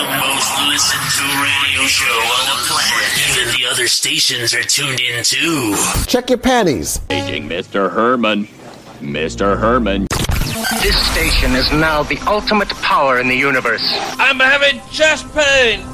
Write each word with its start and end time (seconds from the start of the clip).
the 0.00 0.08
most 0.16 0.50
listened 0.68 1.08
to 1.12 1.24
radio 1.44 1.86
show 1.86 2.06
on 2.06 2.44
the 2.46 2.58
planet. 2.68 3.10
Even 3.30 3.60
the 3.60 3.66
other 3.70 3.86
stations 3.86 4.54
are 4.54 4.62
tuned 4.62 5.00
in 5.00 5.22
too. 5.22 5.76
Check 6.06 6.30
your 6.30 6.38
panties. 6.38 6.98
Paging 7.08 7.48
Mr. 7.48 7.92
Herman. 7.92 8.48
Mr. 9.00 9.58
Herman. 9.58 10.06
This 10.82 10.96
station 11.12 11.54
is 11.54 11.70
now 11.72 12.02
the 12.02 12.18
ultimate 12.26 12.70
power 12.80 13.20
in 13.20 13.28
the 13.28 13.34
universe. 13.34 13.82
I'm 14.18 14.40
having 14.40 14.80
chest 14.90 15.26
pain. 15.34 15.84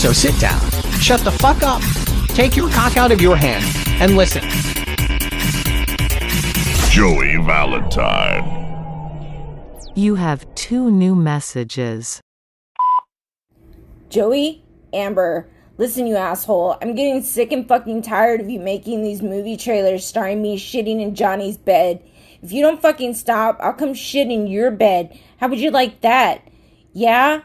So 0.00 0.12
sit 0.12 0.38
down, 0.40 0.60
shut 1.00 1.20
the 1.20 1.32
fuck 1.32 1.62
up, 1.62 1.82
take 2.28 2.56
your 2.56 2.70
cock 2.70 2.96
out 2.96 3.12
of 3.12 3.20
your 3.20 3.36
hand, 3.36 3.64
and 4.00 4.16
listen. 4.16 4.42
Joey 6.90 7.36
Valentine. 7.44 8.61
You 9.94 10.14
have 10.14 10.46
two 10.54 10.90
new 10.90 11.14
messages. 11.14 12.22
Joey, 14.08 14.64
Amber, 14.94 15.50
listen, 15.76 16.06
you 16.06 16.16
asshole. 16.16 16.78
I'm 16.80 16.94
getting 16.94 17.22
sick 17.22 17.52
and 17.52 17.68
fucking 17.68 18.00
tired 18.00 18.40
of 18.40 18.48
you 18.48 18.58
making 18.58 19.02
these 19.02 19.20
movie 19.20 19.58
trailers 19.58 20.06
starring 20.06 20.40
me 20.40 20.56
shitting 20.56 21.02
in 21.02 21.14
Johnny's 21.14 21.58
bed. 21.58 22.02
If 22.40 22.52
you 22.52 22.62
don't 22.62 22.80
fucking 22.80 23.12
stop, 23.12 23.58
I'll 23.60 23.74
come 23.74 23.92
shit 23.92 24.28
in 24.30 24.46
your 24.46 24.70
bed. 24.70 25.18
How 25.36 25.48
would 25.48 25.60
you 25.60 25.70
like 25.70 26.00
that? 26.00 26.48
Yeah? 26.94 27.42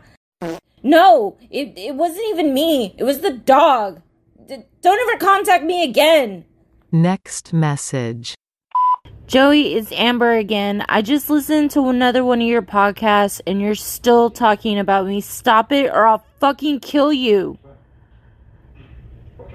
No, 0.82 1.38
it, 1.52 1.74
it 1.78 1.96
wasn't 1.96 2.28
even 2.30 2.54
me. 2.54 2.96
It 2.98 3.04
was 3.04 3.20
the 3.20 3.34
dog. 3.34 4.02
D- 4.48 4.64
don't 4.82 5.10
ever 5.10 5.20
contact 5.20 5.66
me 5.66 5.84
again. 5.84 6.46
Next 6.94 7.52
message. 7.52 8.36
Joey, 9.28 9.74
it's 9.74 9.92
Amber 9.92 10.32
again. 10.38 10.86
I 10.88 11.02
just 11.02 11.30
listened 11.30 11.72
to 11.72 11.90
another 11.90 12.24
one 12.24 12.42
of 12.42 12.48
your 12.48 12.62
podcasts 12.62 13.42
and 13.46 13.62
you're 13.62 13.76
still 13.76 14.30
talking 14.30 14.80
about 14.80 15.06
me. 15.06 15.20
Stop 15.20 15.74
it 15.74 15.92
or 15.92 16.08
I'll 16.08 16.24
fucking 16.40 16.80
kill 16.80 17.12
you. 17.12 17.58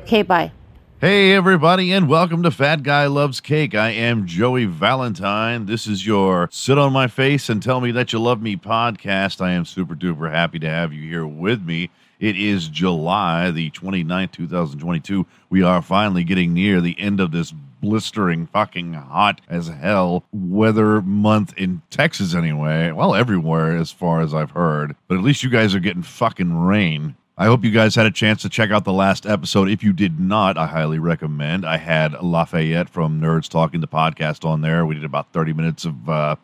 Okay, 0.00 0.20
bye. 0.20 0.52
Hey, 1.00 1.32
everybody, 1.32 1.90
and 1.90 2.06
welcome 2.06 2.42
to 2.42 2.50
Fat 2.50 2.82
Guy 2.82 3.06
Loves 3.06 3.40
Cake. 3.40 3.74
I 3.74 3.88
am 3.92 4.26
Joey 4.26 4.66
Valentine. 4.66 5.64
This 5.64 5.86
is 5.86 6.06
your 6.06 6.50
Sit 6.52 6.76
on 6.76 6.92
My 6.92 7.06
Face 7.06 7.48
and 7.48 7.62
Tell 7.62 7.80
Me 7.80 7.92
That 7.92 8.12
You 8.12 8.18
Love 8.18 8.42
Me 8.42 8.58
podcast. 8.58 9.40
I 9.40 9.52
am 9.52 9.64
super 9.64 9.94
duper 9.94 10.30
happy 10.30 10.58
to 10.58 10.68
have 10.68 10.92
you 10.92 11.08
here 11.08 11.26
with 11.26 11.62
me. 11.62 11.88
It 12.20 12.36
is 12.36 12.68
July 12.68 13.50
the 13.50 13.70
29th, 13.70 14.32
2022. 14.32 15.26
We 15.48 15.62
are 15.62 15.80
finally 15.80 16.24
getting 16.24 16.52
near 16.52 16.82
the 16.82 17.00
end 17.00 17.20
of 17.20 17.32
this 17.32 17.54
blistering, 17.82 18.46
fucking 18.46 18.94
hot 18.94 19.42
as 19.48 19.68
hell 19.68 20.24
weather 20.32 21.02
month 21.02 21.52
in 21.58 21.82
Texas, 21.90 22.34
anyway. 22.34 22.92
Well, 22.92 23.14
everywhere, 23.14 23.76
as 23.76 23.90
far 23.90 24.22
as 24.22 24.32
I've 24.32 24.52
heard. 24.52 24.96
But 25.08 25.18
at 25.18 25.24
least 25.24 25.42
you 25.42 25.50
guys 25.50 25.74
are 25.74 25.80
getting 25.80 26.02
fucking 26.02 26.54
rain. 26.54 27.16
I 27.36 27.46
hope 27.46 27.64
you 27.64 27.70
guys 27.70 27.94
had 27.94 28.06
a 28.06 28.10
chance 28.10 28.42
to 28.42 28.48
check 28.48 28.70
out 28.70 28.84
the 28.84 28.92
last 28.92 29.26
episode. 29.26 29.68
If 29.68 29.82
you 29.82 29.92
did 29.92 30.20
not, 30.20 30.56
I 30.56 30.66
highly 30.66 30.98
recommend. 30.98 31.66
I 31.66 31.76
had 31.76 32.12
Lafayette 32.22 32.88
from 32.88 33.20
Nerds 33.20 33.48
Talking 33.48 33.80
the 33.80 33.88
podcast 33.88 34.44
on 34.44 34.60
there. 34.60 34.86
We 34.86 34.94
did 34.94 35.04
about 35.04 35.32
30 35.32 35.52
minutes 35.54 35.84
of 35.84 36.08
uh, 36.08 36.36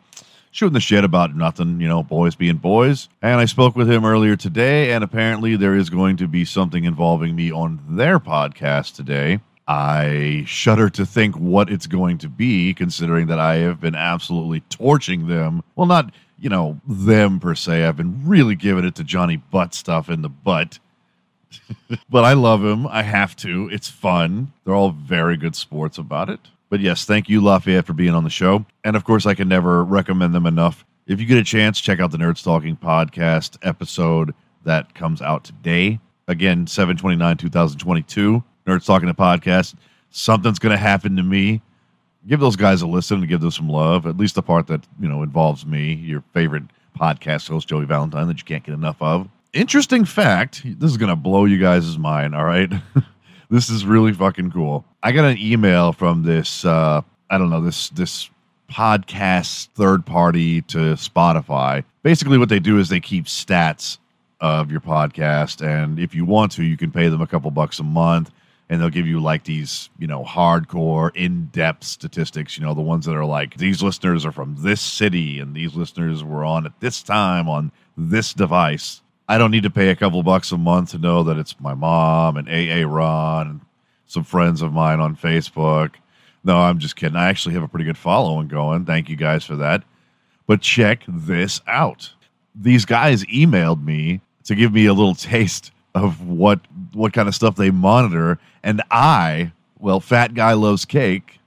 shooting 0.51 0.73
the 0.73 0.79
shit 0.79 1.03
about 1.03 1.35
nothing, 1.35 1.79
you 1.79 1.87
know, 1.87 2.03
boys 2.03 2.35
being 2.35 2.57
boys. 2.57 3.07
And 3.21 3.39
I 3.39 3.45
spoke 3.45 3.75
with 3.75 3.89
him 3.89 4.03
earlier 4.03 4.35
today, 4.35 4.91
and 4.91 5.03
apparently 5.03 5.55
there 5.55 5.75
is 5.75 5.89
going 5.89 6.17
to 6.17 6.27
be 6.27 6.43
something 6.43 6.83
involving 6.83 7.35
me 7.35 7.51
on 7.51 7.79
their 7.87 8.19
podcast 8.19 8.95
today. 8.95 9.39
I 9.69 10.45
shudder 10.47 10.89
to 10.89 11.05
think 11.05 11.35
what 11.35 11.69
it's 11.69 11.85
going 11.85 12.17
to 12.19 12.27
be, 12.27 12.73
considering 12.73 13.27
that 13.27 13.37
I 13.37 13.57
have 13.57 13.79
been 13.79 13.93
absolutely 13.93 14.61
torching 14.61 15.27
them. 15.27 15.63
Well, 15.75 15.85
not, 15.85 16.11
you 16.39 16.49
know, 16.49 16.81
them 16.87 17.39
per 17.39 17.53
se. 17.53 17.85
I've 17.85 17.95
been 17.95 18.27
really 18.27 18.55
giving 18.55 18.83
it 18.83 18.95
to 18.95 19.03
Johnny 19.03 19.37
Butt 19.37 19.75
stuff 19.75 20.09
in 20.09 20.23
the 20.23 20.29
butt. 20.29 20.79
but 22.09 22.25
I 22.25 22.33
love 22.33 22.65
him. 22.65 22.87
I 22.87 23.03
have 23.03 23.35
to. 23.37 23.69
It's 23.71 23.87
fun. 23.87 24.53
They're 24.65 24.73
all 24.73 24.89
very 24.89 25.37
good 25.37 25.55
sports 25.55 25.99
about 25.99 26.31
it. 26.31 26.39
But 26.71 26.79
yes, 26.79 27.05
thank 27.05 27.29
you, 27.29 27.39
Lafayette, 27.39 27.85
for 27.85 27.93
being 27.93 28.15
on 28.15 28.23
the 28.23 28.31
show. 28.31 28.65
And 28.83 28.95
of 28.95 29.03
course, 29.03 29.27
I 29.27 29.35
can 29.35 29.47
never 29.47 29.83
recommend 29.83 30.33
them 30.33 30.47
enough. 30.47 30.83
If 31.05 31.19
you 31.19 31.27
get 31.27 31.37
a 31.37 31.43
chance, 31.43 31.79
check 31.79 31.99
out 31.99 32.09
the 32.09 32.17
Nerds 32.17 32.43
Talking 32.43 32.75
podcast 32.75 33.59
episode 33.61 34.33
that 34.63 34.95
comes 34.95 35.21
out 35.21 35.43
today. 35.43 35.99
Again, 36.27 36.65
729 36.65 37.37
2022. 37.37 38.43
Nerds 38.69 38.85
Talking 38.85 39.07
to 39.07 39.13
podcast. 39.13 39.73
Something's 40.11 40.59
going 40.59 40.71
to 40.71 40.77
happen 40.77 41.15
to 41.15 41.23
me. 41.23 41.61
Give 42.27 42.39
those 42.39 42.55
guys 42.55 42.81
a 42.81 42.87
listen 42.87 43.19
and 43.19 43.27
give 43.27 43.41
them 43.41 43.51
some 43.51 43.67
love. 43.67 44.05
At 44.05 44.17
least 44.17 44.35
the 44.35 44.43
part 44.43 44.67
that 44.67 44.85
you 44.99 45.07
know 45.07 45.23
involves 45.23 45.65
me, 45.65 45.93
your 45.93 46.23
favorite 46.33 46.63
podcast 46.99 47.47
host, 47.47 47.67
Joey 47.67 47.85
Valentine, 47.85 48.27
that 48.27 48.37
you 48.37 48.43
can't 48.43 48.63
get 48.63 48.73
enough 48.73 49.01
of. 49.01 49.27
Interesting 49.53 50.05
fact. 50.05 50.61
This 50.63 50.91
is 50.91 50.97
going 50.97 51.09
to 51.09 51.15
blow 51.15 51.45
you 51.45 51.57
guys' 51.57 51.97
mind. 51.97 52.35
All 52.35 52.43
right. 52.43 52.71
this 53.49 53.69
is 53.69 53.85
really 53.85 54.13
fucking 54.13 54.51
cool. 54.51 54.85
I 55.01 55.11
got 55.11 55.25
an 55.25 55.37
email 55.39 55.91
from 55.93 56.23
this 56.23 56.65
uh 56.65 57.01
I 57.29 57.37
don't 57.37 57.49
know, 57.49 57.61
this 57.61 57.89
this 57.89 58.29
podcast 58.69 59.69
third 59.69 60.05
party 60.05 60.61
to 60.63 60.93
Spotify. 60.93 61.83
Basically 62.03 62.37
what 62.37 62.49
they 62.49 62.59
do 62.59 62.77
is 62.77 62.89
they 62.89 62.99
keep 62.99 63.25
stats 63.25 63.97
of 64.41 64.69
your 64.69 64.81
podcast 64.81 65.65
and 65.65 65.99
if 65.99 66.13
you 66.13 66.25
want 66.25 66.51
to, 66.51 66.63
you 66.63 66.77
can 66.77 66.91
pay 66.91 67.09
them 67.09 67.21
a 67.21 67.27
couple 67.27 67.49
bucks 67.49 67.79
a 67.79 67.83
month 67.83 68.31
and 68.69 68.79
they'll 68.79 68.89
give 68.89 69.07
you 69.07 69.19
like 69.19 69.43
these, 69.45 69.89
you 69.97 70.05
know, 70.05 70.23
hardcore 70.23 71.15
in-depth 71.15 71.83
statistics, 71.83 72.57
you 72.57 72.63
know, 72.63 72.75
the 72.75 72.81
ones 72.81 73.05
that 73.05 73.15
are 73.15 73.25
like 73.25 73.57
these 73.57 73.81
listeners 73.81 74.25
are 74.25 74.31
from 74.31 74.55
this 74.59 74.79
city 74.79 75.39
and 75.39 75.55
these 75.55 75.75
listeners 75.75 76.23
were 76.23 76.45
on 76.45 76.65
at 76.65 76.79
this 76.79 77.01
time 77.01 77.49
on 77.49 77.71
this 77.97 78.33
device. 78.33 79.01
I 79.27 79.37
don't 79.37 79.51
need 79.51 79.63
to 79.63 79.69
pay 79.69 79.89
a 79.89 79.95
couple 79.95 80.21
bucks 80.23 80.51
a 80.51 80.57
month 80.57 80.91
to 80.91 80.99
know 80.99 81.23
that 81.23 81.37
it's 81.37 81.59
my 81.59 81.73
mom 81.73 82.37
and 82.37 82.47
AA 82.47 82.87
Ron 82.87 83.47
and 83.47 83.61
some 84.05 84.23
friends 84.23 84.61
of 84.61 84.71
mine 84.71 84.99
on 84.99 85.15
Facebook. 85.15 85.95
No, 86.43 86.57
I'm 86.57 86.79
just 86.79 86.95
kidding. 86.95 87.15
I 87.15 87.29
actually 87.29 87.53
have 87.55 87.63
a 87.63 87.67
pretty 87.67 87.85
good 87.85 87.97
following 87.97 88.47
going. 88.47 88.85
Thank 88.85 89.09
you 89.09 89.15
guys 89.15 89.43
for 89.43 89.55
that. 89.57 89.83
But 90.47 90.61
check 90.61 91.03
this 91.07 91.61
out. 91.67 92.11
These 92.55 92.85
guys 92.85 93.23
emailed 93.25 93.83
me 93.83 94.21
to 94.45 94.55
give 94.55 94.73
me 94.73 94.85
a 94.85 94.93
little 94.93 95.15
taste 95.15 95.71
of 95.99 96.27
what 96.27 96.59
what 96.93 97.13
kind 97.13 97.27
of 97.27 97.35
stuff 97.35 97.55
they 97.55 97.71
monitor 97.71 98.39
and 98.63 98.81
I, 98.91 99.51
well, 99.79 99.99
Fat 99.99 100.33
Guy 100.33 100.53
Loves 100.53 100.85
Cake, 100.85 101.39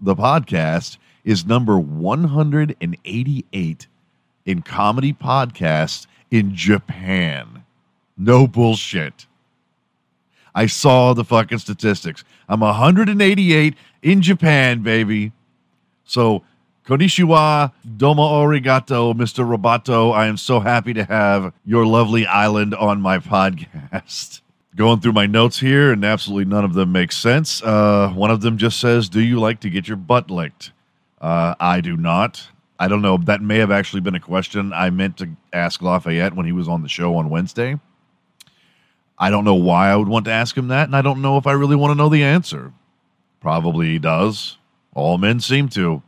the 0.00 0.14
podcast 0.14 0.98
is 1.24 1.44
number 1.44 1.76
188 1.78 3.86
in 4.46 4.62
comedy 4.62 5.12
podcasts 5.12 6.06
in 6.30 6.54
Japan. 6.54 7.64
No 8.16 8.46
bullshit. 8.46 9.26
I 10.54 10.66
saw 10.66 11.12
the 11.12 11.24
fucking 11.24 11.58
statistics. 11.58 12.24
I'm 12.48 12.60
188 12.60 13.74
in 14.02 14.22
Japan, 14.22 14.82
baby. 14.82 15.32
So, 16.04 16.42
konnichiwa, 16.88 17.70
domo 17.84 18.22
arigato, 18.22 19.14
Mr. 19.14 19.44
Roboto. 19.44 20.14
I 20.14 20.26
am 20.26 20.38
so 20.38 20.58
happy 20.58 20.94
to 20.94 21.04
have 21.04 21.52
your 21.66 21.84
lovely 21.84 22.26
island 22.26 22.74
on 22.74 23.02
my 23.02 23.18
podcast. 23.18 24.40
Going 24.76 25.00
through 25.00 25.12
my 25.12 25.26
notes 25.26 25.58
here, 25.58 25.92
and 25.92 26.04
absolutely 26.04 26.44
none 26.44 26.64
of 26.64 26.72
them 26.72 26.92
make 26.92 27.10
sense. 27.10 27.62
Uh, 27.62 28.10
one 28.14 28.30
of 28.30 28.42
them 28.42 28.56
just 28.56 28.78
says, 28.80 29.08
Do 29.08 29.20
you 29.20 29.40
like 29.40 29.60
to 29.60 29.70
get 29.70 29.88
your 29.88 29.96
butt 29.96 30.30
licked? 30.30 30.70
Uh, 31.20 31.54
I 31.58 31.80
do 31.80 31.96
not. 31.96 32.46
I 32.78 32.86
don't 32.86 33.02
know. 33.02 33.16
That 33.18 33.42
may 33.42 33.58
have 33.58 33.72
actually 33.72 34.00
been 34.00 34.14
a 34.14 34.20
question 34.20 34.72
I 34.72 34.90
meant 34.90 35.16
to 35.16 35.30
ask 35.52 35.82
Lafayette 35.82 36.34
when 36.34 36.46
he 36.46 36.52
was 36.52 36.68
on 36.68 36.82
the 36.82 36.88
show 36.88 37.16
on 37.16 37.28
Wednesday. 37.28 37.80
I 39.18 39.30
don't 39.30 39.44
know 39.44 39.56
why 39.56 39.90
I 39.90 39.96
would 39.96 40.06
want 40.06 40.26
to 40.26 40.30
ask 40.30 40.56
him 40.56 40.68
that, 40.68 40.86
and 40.86 40.94
I 40.94 41.02
don't 41.02 41.20
know 41.20 41.38
if 41.38 41.46
I 41.46 41.52
really 41.52 41.74
want 41.74 41.90
to 41.90 41.96
know 41.96 42.08
the 42.08 42.22
answer. 42.22 42.72
Probably 43.40 43.88
he 43.88 43.98
does. 43.98 44.58
All 44.94 45.18
men 45.18 45.40
seem 45.40 45.68
to. 45.70 46.02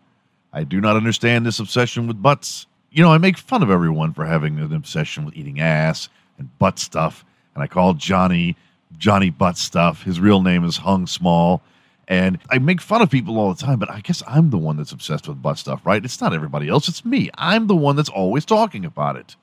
I 0.52 0.64
do 0.64 0.80
not 0.80 0.96
understand 0.96 1.46
this 1.46 1.60
obsession 1.60 2.06
with 2.06 2.20
butts. 2.20 2.66
You 2.90 3.02
know, 3.02 3.12
I 3.12 3.18
make 3.18 3.38
fun 3.38 3.62
of 3.62 3.70
everyone 3.70 4.12
for 4.12 4.24
having 4.24 4.58
an 4.58 4.74
obsession 4.74 5.24
with 5.24 5.36
eating 5.36 5.60
ass 5.60 6.08
and 6.38 6.56
butt 6.58 6.78
stuff, 6.78 7.24
and 7.54 7.62
I 7.62 7.66
call 7.66 7.94
Johnny 7.94 8.56
Johnny 8.98 9.30
Butt 9.30 9.56
Stuff. 9.56 10.02
His 10.02 10.20
real 10.20 10.42
name 10.42 10.64
is 10.64 10.76
Hung 10.76 11.06
Small. 11.06 11.62
And 12.08 12.38
I 12.50 12.58
make 12.58 12.80
fun 12.80 13.02
of 13.02 13.10
people 13.10 13.38
all 13.38 13.54
the 13.54 13.62
time, 13.62 13.78
but 13.78 13.88
I 13.88 14.00
guess 14.00 14.20
I'm 14.26 14.50
the 14.50 14.58
one 14.58 14.76
that's 14.76 14.90
obsessed 14.90 15.28
with 15.28 15.40
butt 15.40 15.58
stuff, 15.58 15.86
right? 15.86 16.04
It's 16.04 16.20
not 16.20 16.34
everybody 16.34 16.68
else, 16.68 16.88
it's 16.88 17.04
me. 17.04 17.30
I'm 17.34 17.68
the 17.68 17.76
one 17.76 17.94
that's 17.94 18.08
always 18.08 18.44
talking 18.44 18.84
about 18.84 19.14
it. 19.14 19.36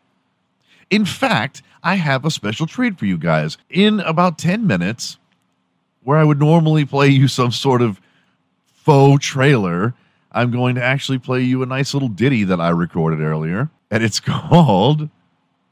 In 0.90 1.06
fact, 1.06 1.62
I 1.82 1.96
have 1.96 2.26
a 2.26 2.32
special 2.32 2.68
treat 2.68 3.00
for 3.00 3.06
you 3.06 3.18
guys. 3.18 3.58
In 3.70 4.02
about 4.02 4.38
10 4.38 4.68
minutes, 4.68 5.18
where 6.04 6.18
I 6.18 6.26
would 6.26 6.40
normally 6.40 6.84
play 6.84 7.08
you 7.08 7.30
some 7.30 7.52
sort 7.52 7.82
of 7.82 8.02
faux 8.66 9.26
trailer, 9.26 9.94
I'm 10.38 10.52
going 10.52 10.76
to 10.76 10.84
actually 10.84 11.18
play 11.18 11.42
you 11.42 11.64
a 11.64 11.66
nice 11.66 11.96
little 11.96 12.10
ditty 12.10 12.44
that 12.44 12.62
I 12.62 12.70
recorded 12.70 13.22
earlier, 13.22 13.72
and 13.90 14.04
it's 14.04 14.20
called 14.22 15.10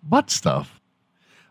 Butt 0.01 0.31
Stuff. 0.31 0.81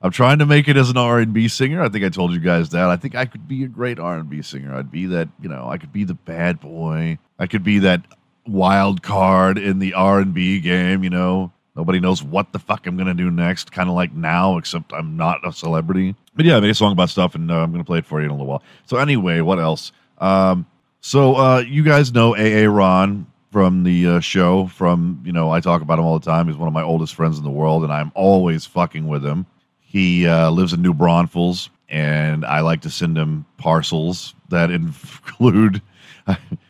I'm 0.02 0.10
trying 0.10 0.40
to 0.40 0.46
make 0.46 0.68
it 0.68 0.76
as 0.76 0.90
an 0.90 0.96
R&B 0.96 1.48
singer. 1.48 1.80
I 1.80 1.88
think 1.88 2.04
I 2.04 2.08
told 2.08 2.32
you 2.32 2.40
guys 2.40 2.70
that. 2.70 2.90
I 2.90 2.96
think 2.96 3.14
I 3.14 3.24
could 3.24 3.46
be 3.46 3.64
a 3.64 3.68
great 3.68 3.98
R&B 3.98 4.42
singer. 4.42 4.74
I'd 4.74 4.90
be 4.90 5.06
that, 5.06 5.28
you 5.40 5.48
know, 5.48 5.68
I 5.68 5.78
could 5.78 5.92
be 5.92 6.04
the 6.04 6.14
bad 6.14 6.60
boy. 6.60 7.18
I 7.38 7.46
could 7.46 7.62
be 7.62 7.78
that 7.78 8.02
wild 8.46 9.02
card 9.02 9.58
in 9.58 9.78
the 9.78 9.94
R&B 9.94 10.60
game, 10.60 11.04
you 11.04 11.10
know. 11.10 11.52
Nobody 11.76 12.00
knows 12.00 12.22
what 12.22 12.52
the 12.52 12.58
fuck 12.58 12.86
I'm 12.86 12.96
going 12.96 13.06
to 13.06 13.14
do 13.14 13.30
next, 13.30 13.72
kind 13.72 13.88
of 13.88 13.94
like 13.94 14.12
now, 14.12 14.58
except 14.58 14.92
I'm 14.92 15.16
not 15.16 15.46
a 15.46 15.52
celebrity. 15.52 16.16
But 16.34 16.44
yeah, 16.46 16.56
I 16.56 16.60
made 16.60 16.70
a 16.70 16.74
song 16.74 16.92
about 16.92 17.10
stuff, 17.10 17.34
and 17.34 17.50
uh, 17.50 17.54
I'm 17.54 17.70
going 17.70 17.82
to 17.82 17.86
play 17.86 17.98
it 17.98 18.06
for 18.06 18.20
you 18.20 18.26
in 18.26 18.30
a 18.30 18.34
little 18.34 18.46
while. 18.46 18.62
So 18.86 18.98
anyway, 18.98 19.40
what 19.40 19.58
else? 19.58 19.92
Um, 20.18 20.66
so 21.04 21.34
uh, 21.34 21.58
you 21.58 21.82
guys 21.82 22.14
know 22.14 22.34
AA 22.34 22.66
Ron 22.66 23.26
from 23.52 23.82
the 23.82 24.06
uh, 24.06 24.20
show. 24.20 24.68
From 24.68 25.20
you 25.22 25.32
know, 25.32 25.50
I 25.50 25.60
talk 25.60 25.82
about 25.82 25.98
him 25.98 26.06
all 26.06 26.18
the 26.18 26.24
time. 26.24 26.48
He's 26.48 26.56
one 26.56 26.66
of 26.66 26.72
my 26.72 26.82
oldest 26.82 27.14
friends 27.14 27.36
in 27.36 27.44
the 27.44 27.50
world, 27.50 27.84
and 27.84 27.92
I'm 27.92 28.10
always 28.14 28.64
fucking 28.64 29.06
with 29.06 29.22
him. 29.22 29.44
He 29.80 30.26
uh, 30.26 30.50
lives 30.50 30.72
in 30.72 30.80
New 30.80 30.94
Braunfels, 30.94 31.68
and 31.90 32.42
I 32.46 32.60
like 32.60 32.80
to 32.80 32.90
send 32.90 33.18
him 33.18 33.44
parcels 33.58 34.34
that 34.48 34.70
include 34.70 35.82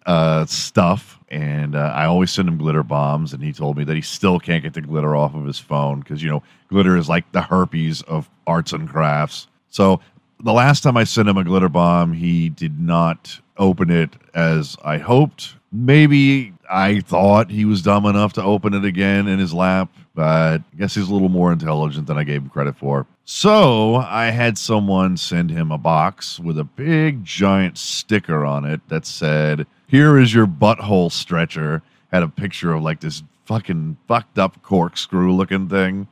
uh, 0.05 0.47
stuff. 0.47 1.21
And 1.29 1.77
uh, 1.77 1.93
I 1.95 2.07
always 2.07 2.33
send 2.33 2.49
him 2.49 2.59
glitter 2.59 2.83
bombs. 2.83 3.35
And 3.35 3.43
he 3.43 3.53
told 3.53 3.79
me 3.79 3.85
that 3.85 3.95
he 3.95 4.03
still 4.03 4.41
can't 4.41 4.65
get 4.65 4.75
the 4.75 4.81
glitter 4.81 5.15
off 5.15 5.37
of 5.37 5.47
his 5.47 5.61
phone 5.61 6.01
because 6.01 6.25
you 6.25 6.29
know 6.29 6.43
glitter 6.71 6.97
is 6.97 7.09
like 7.09 7.31
the 7.31 7.43
herpes 7.43 8.03
of 8.03 8.29
arts 8.49 8.73
and 8.73 8.89
crafts. 8.89 9.47
So 9.71 10.01
the 10.43 10.53
last 10.53 10.83
time 10.83 10.97
I 10.97 11.05
sent 11.05 11.29
him 11.29 11.37
a 11.37 11.45
glitter 11.45 11.69
bomb, 11.69 12.13
he 12.13 12.49
did 12.49 12.81
not 12.81 13.41
open 13.57 13.91
it 13.91 14.11
as 14.35 14.77
I 14.85 14.99
hoped. 14.99 15.55
Maybe 15.73 16.53
I 16.71 17.01
thought 17.01 17.51
he 17.51 17.65
was 17.65 17.83
dumb 17.83 18.07
enough 18.07 18.33
to 18.35 18.43
open 18.43 18.75
it 18.75 18.85
again 18.85 19.27
in 19.29 19.39
his 19.39 19.53
lap, 19.53 19.91
but 20.15 20.61
I 20.61 20.77
guess 20.79 20.95
he's 20.95 21.09
a 21.09 21.13
little 21.13 21.29
more 21.29 21.53
intelligent 21.53 22.07
than 22.07 22.19
I 22.19 22.25
gave 22.25 22.43
him 22.43 22.49
credit 22.49 22.77
for. 22.77 23.07
So 23.25 23.97
I 23.97 24.27
had 24.27 24.59
someone 24.59 25.17
send 25.17 25.51
him 25.51 25.71
a 25.71 25.79
box 25.79 26.39
with 26.39 26.59
a 26.59 26.65
big 26.65 27.25
giant 27.25 27.79
sticker 27.79 28.45
on 28.45 28.65
it 28.65 28.81
that 28.89 29.07
said, 29.07 29.67
Here 29.87 30.19
is 30.19 30.35
your 30.35 30.47
butthole 30.47 31.11
stretcher. 31.11 31.83
Had 32.13 32.23
a 32.23 32.29
picture 32.29 32.73
of 32.73 32.83
like 32.83 33.01
this 33.01 33.23
fucking 33.47 33.97
fucked 34.07 34.39
up 34.39 34.63
corkscrew 34.63 35.33
looking 35.33 35.69
thing. 35.69 36.07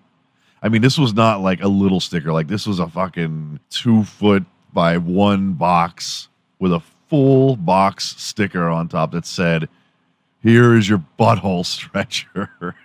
I 0.62 0.68
mean, 0.68 0.80
this 0.80 0.96
was 0.96 1.12
not 1.12 1.40
like 1.40 1.62
a 1.62 1.68
little 1.68 2.00
sticker. 2.00 2.32
Like 2.32 2.46
this 2.46 2.66
was 2.66 2.78
a 2.78 2.88
fucking 2.88 3.58
two 3.68 4.04
foot 4.04 4.44
by 4.72 4.96
one 4.96 5.54
box 5.54 6.28
with 6.60 6.72
a 6.72 6.80
full 7.08 7.56
box 7.56 8.14
sticker 8.16 8.68
on 8.68 8.88
top 8.88 9.10
that 9.12 9.26
said, 9.26 9.68
"Here 10.40 10.76
is 10.76 10.88
your 10.88 11.04
butthole 11.18 11.66
stretcher." 11.66 12.76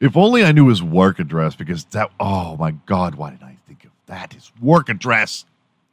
if 0.00 0.16
only 0.16 0.44
I 0.44 0.52
knew 0.52 0.68
his 0.68 0.82
work 0.82 1.18
address, 1.18 1.54
because 1.54 1.84
that. 1.86 2.10
Oh 2.18 2.56
my 2.56 2.72
god, 2.86 3.16
why 3.16 3.30
did 3.30 3.42
I 3.42 3.56
think 3.68 3.84
of 3.84 3.90
that? 4.06 4.32
His 4.32 4.50
work 4.60 4.88
address. 4.88 5.44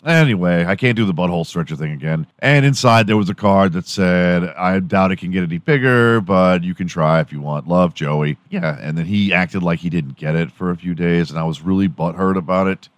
Anyway, 0.05 0.63
I 0.65 0.75
can't 0.75 0.95
do 0.95 1.05
the 1.05 1.13
butthole 1.13 1.45
stretcher 1.45 1.75
thing 1.75 1.91
again. 1.91 2.27
And 2.39 2.65
inside 2.65 3.07
there 3.07 3.17
was 3.17 3.29
a 3.29 3.35
card 3.35 3.73
that 3.73 3.87
said, 3.87 4.43
I 4.43 4.79
doubt 4.79 5.11
it 5.11 5.17
can 5.17 5.31
get 5.31 5.43
any 5.43 5.57
bigger, 5.57 6.21
but 6.21 6.63
you 6.63 6.75
can 6.75 6.87
try 6.87 7.19
if 7.19 7.31
you 7.31 7.41
want. 7.41 7.67
Love, 7.67 7.93
Joey. 7.93 8.37
Yeah. 8.49 8.77
And 8.79 8.97
then 8.97 9.05
he 9.05 9.33
acted 9.33 9.63
like 9.63 9.79
he 9.79 9.89
didn't 9.89 10.15
get 10.15 10.35
it 10.35 10.51
for 10.51 10.69
a 10.69 10.77
few 10.77 10.93
days, 10.93 11.29
and 11.29 11.39
I 11.39 11.43
was 11.43 11.61
really 11.61 11.89
butthurt 11.89 12.37
about 12.37 12.67
it 12.67 12.89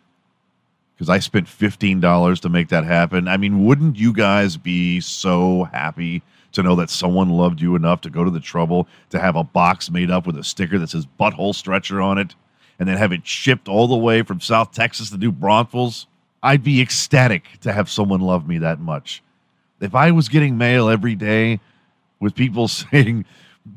because 1.00 1.10
I 1.10 1.20
spent 1.20 1.48
$15 1.48 2.42
to 2.42 2.50
make 2.50 2.68
that 2.68 2.84
happen. 2.84 3.30
I 3.30 3.38
mean, 3.38 3.64
wouldn't 3.64 3.98
you 3.98 4.12
guys 4.12 4.58
be 4.58 5.00
so 5.00 5.64
happy 5.72 6.22
to 6.52 6.62
know 6.62 6.76
that 6.76 6.90
someone 6.90 7.30
loved 7.30 7.62
you 7.62 7.76
enough 7.76 8.02
to 8.02 8.10
go 8.10 8.26
to 8.26 8.32
the 8.32 8.42
trouble 8.42 8.88
to 9.12 9.20
have 9.20 9.38
a 9.38 9.44
box 9.44 9.90
made 9.90 10.12
up 10.12 10.28
with 10.28 10.38
a 10.38 10.44
sticker 10.44 10.78
that 10.80 10.90
says 10.90 11.08
butthole 11.18 11.56
stretcher 11.56 12.02
on 12.02 12.18
it 12.18 12.36
and 12.78 12.90
then 12.90 12.98
have 12.98 13.14
it 13.14 13.26
shipped 13.26 13.70
all 13.70 13.88
the 13.88 13.96
way 13.96 14.24
from 14.24 14.42
South 14.42 14.74
Texas 14.74 15.10
to 15.10 15.18
New 15.18 15.32
Braunfels? 15.32 16.08
I'd 16.42 16.64
be 16.64 16.82
ecstatic 16.82 17.60
to 17.62 17.72
have 17.72 17.90
someone 17.90 18.22
love 18.22 18.48
me 18.48 18.58
that 18.60 18.80
much. 18.80 19.22
If 19.82 19.96
I 19.96 20.12
was 20.12 20.30
getting 20.30 20.58
mail 20.58 20.90
every 20.90 21.16
day 21.16 21.60
with 22.20 22.36
people 22.36 22.68
saying, 22.68 23.26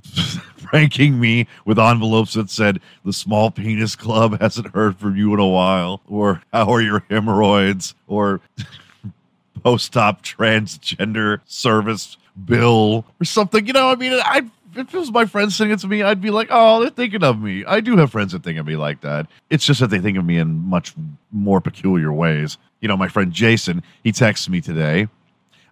pranking 0.63 1.21
me 1.21 1.47
with 1.65 1.79
envelopes 1.79 2.35
that 2.35 2.51
said, 2.51 2.81
The 3.05 3.13
Small 3.13 3.51
Penis 3.51 3.97
Club 3.97 4.41
hasn't 4.41 4.75
heard 4.75 4.97
from 4.97 5.17
you 5.17 5.35
in 5.35 5.41
a 5.41 5.47
while, 5.47 6.01
or 6.09 6.43
How 6.53 6.73
are 6.73 6.81
your 6.81 7.05
hemorrhoids, 7.11 7.95
or 8.07 8.41
Post 9.63 9.97
op 9.97 10.23
transgender 10.23 11.41
service 11.45 12.17
bill, 12.45 13.05
or 13.21 13.25
something. 13.25 13.65
You 13.65 13.73
know, 13.73 13.91
I 13.91 13.95
mean, 13.95 14.13
I 14.15 14.51
if 14.75 14.95
it 14.95 14.99
was 14.99 15.13
my 15.13 15.27
friends 15.27 15.57
sending 15.57 15.75
it 15.75 15.81
to 15.81 15.89
me, 15.89 16.03
I'd 16.03 16.21
be 16.21 16.31
like, 16.31 16.49
oh, 16.51 16.81
they're 16.81 16.91
thinking 16.91 17.23
of 17.23 17.41
me. 17.41 17.65
I 17.65 17.81
do 17.81 17.97
have 17.99 18.11
friends 18.11 18.33
that 18.33 18.43
think 18.43 18.59
of 18.59 18.67
me 18.67 18.77
like 18.77 19.01
that. 19.03 19.27
It's 19.51 19.67
just 19.67 19.81
that 19.81 19.89
they 19.89 19.99
think 19.99 20.17
of 20.17 20.25
me 20.25 20.39
in 20.39 20.69
much 20.69 20.95
more 21.31 21.61
peculiar 21.61 22.13
ways. 22.13 22.59
You 22.81 22.89
know, 22.89 22.97
my 22.97 23.09
friend 23.09 23.33
Jason, 23.33 23.83
he 24.03 24.13
texts 24.13 24.49
me 24.49 24.61
today. 24.61 25.09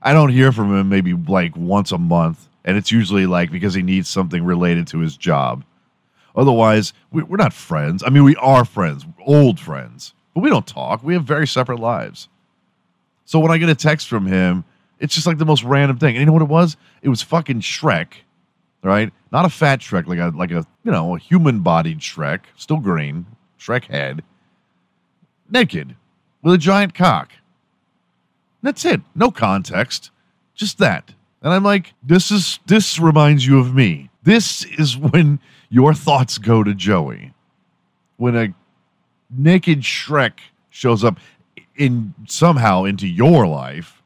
I 0.02 0.12
don't 0.12 0.30
hear 0.30 0.52
from 0.52 0.74
him 0.74 0.88
maybe 0.88 1.12
like 1.14 1.56
once 1.56 1.92
a 1.92 1.98
month, 1.98 2.48
and 2.64 2.76
it's 2.76 2.92
usually 2.92 3.26
like 3.26 3.50
because 3.50 3.74
he 3.74 3.82
needs 3.82 4.08
something 4.08 4.44
related 4.44 4.86
to 4.88 4.98
his 4.98 5.16
job. 5.16 5.64
Otherwise, 6.36 6.92
we're 7.10 7.36
not 7.36 7.52
friends. 7.52 8.02
I 8.06 8.10
mean, 8.10 8.24
we 8.24 8.36
are 8.36 8.64
friends, 8.64 9.04
old 9.26 9.58
friends, 9.58 10.14
but 10.34 10.42
we 10.42 10.50
don't 10.50 10.66
talk. 10.66 11.02
We 11.02 11.14
have 11.14 11.24
very 11.24 11.46
separate 11.46 11.80
lives. 11.80 12.28
So 13.24 13.40
when 13.40 13.50
I 13.50 13.58
get 13.58 13.68
a 13.68 13.74
text 13.74 14.08
from 14.08 14.26
him, 14.26 14.64
it's 15.00 15.14
just 15.14 15.26
like 15.26 15.38
the 15.38 15.44
most 15.46 15.64
random 15.64 15.98
thing. 15.98 16.16
And 16.16 16.20
you 16.20 16.26
know 16.26 16.32
what 16.32 16.42
it 16.42 16.48
was? 16.48 16.76
It 17.02 17.08
was 17.08 17.22
fucking 17.22 17.60
Shrek 17.60 18.12
right? 18.82 19.12
Not 19.32 19.44
a 19.44 19.50
fat 19.50 19.80
Shrek, 19.80 20.06
like 20.06 20.18
a 20.18 20.36
like 20.36 20.50
a 20.50 20.66
you 20.84 20.90
know 20.90 21.16
a 21.16 21.18
human 21.18 21.60
bodied 21.60 22.00
Shrek, 22.00 22.40
still 22.56 22.78
green, 22.78 23.26
Shrek 23.58 23.84
head, 23.84 24.22
naked, 25.50 25.96
with 26.42 26.54
a 26.54 26.58
giant 26.58 26.94
cock. 26.94 27.32
That's 28.62 28.84
it. 28.84 29.00
No 29.14 29.30
context, 29.30 30.10
just 30.54 30.78
that. 30.78 31.14
And 31.42 31.52
I'm 31.52 31.64
like, 31.64 31.94
this 32.02 32.30
is 32.30 32.58
this 32.66 32.98
reminds 32.98 33.46
you 33.46 33.58
of 33.58 33.74
me. 33.74 34.10
This 34.22 34.64
is 34.64 34.96
when 34.96 35.40
your 35.70 35.94
thoughts 35.94 36.38
go 36.38 36.62
to 36.62 36.74
Joey. 36.74 37.32
When 38.16 38.36
a 38.36 38.54
naked 39.30 39.80
Shrek 39.80 40.32
shows 40.68 41.02
up 41.02 41.18
in 41.76 42.14
somehow 42.28 42.84
into 42.84 43.06
your 43.06 43.46
life, 43.46 44.02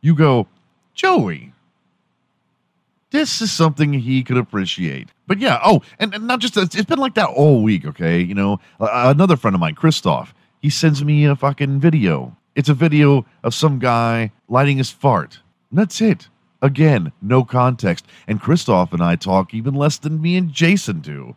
you 0.00 0.14
go, 0.14 0.46
Joey, 0.94 1.52
this 3.10 3.40
is 3.40 3.52
something 3.52 3.92
he 3.92 4.22
could 4.22 4.36
appreciate. 4.36 5.08
But 5.26 5.38
yeah, 5.38 5.58
oh, 5.64 5.82
and, 5.98 6.14
and 6.14 6.26
not 6.26 6.40
just 6.40 6.56
it's 6.56 6.82
been 6.84 6.98
like 6.98 7.14
that 7.14 7.28
all 7.28 7.62
week. 7.62 7.84
Okay, 7.86 8.20
you 8.20 8.34
know, 8.34 8.60
another 8.80 9.36
friend 9.36 9.54
of 9.54 9.60
mine, 9.60 9.74
Christoph, 9.74 10.34
he 10.60 10.70
sends 10.70 11.04
me 11.04 11.24
a 11.24 11.36
fucking 11.36 11.80
video. 11.80 12.36
It's 12.54 12.68
a 12.68 12.74
video 12.74 13.26
of 13.44 13.54
some 13.54 13.78
guy 13.78 14.32
lighting 14.48 14.78
his 14.78 14.90
fart. 14.90 15.40
And 15.70 15.78
that's 15.78 16.00
it. 16.00 16.28
Again, 16.62 17.12
no 17.20 17.44
context. 17.44 18.06
And 18.26 18.40
Christoph 18.40 18.92
and 18.92 19.02
I 19.02 19.16
talk 19.16 19.52
even 19.52 19.74
less 19.74 19.98
than 19.98 20.22
me 20.22 20.36
and 20.36 20.52
Jason 20.52 21.00
do. 21.00 21.36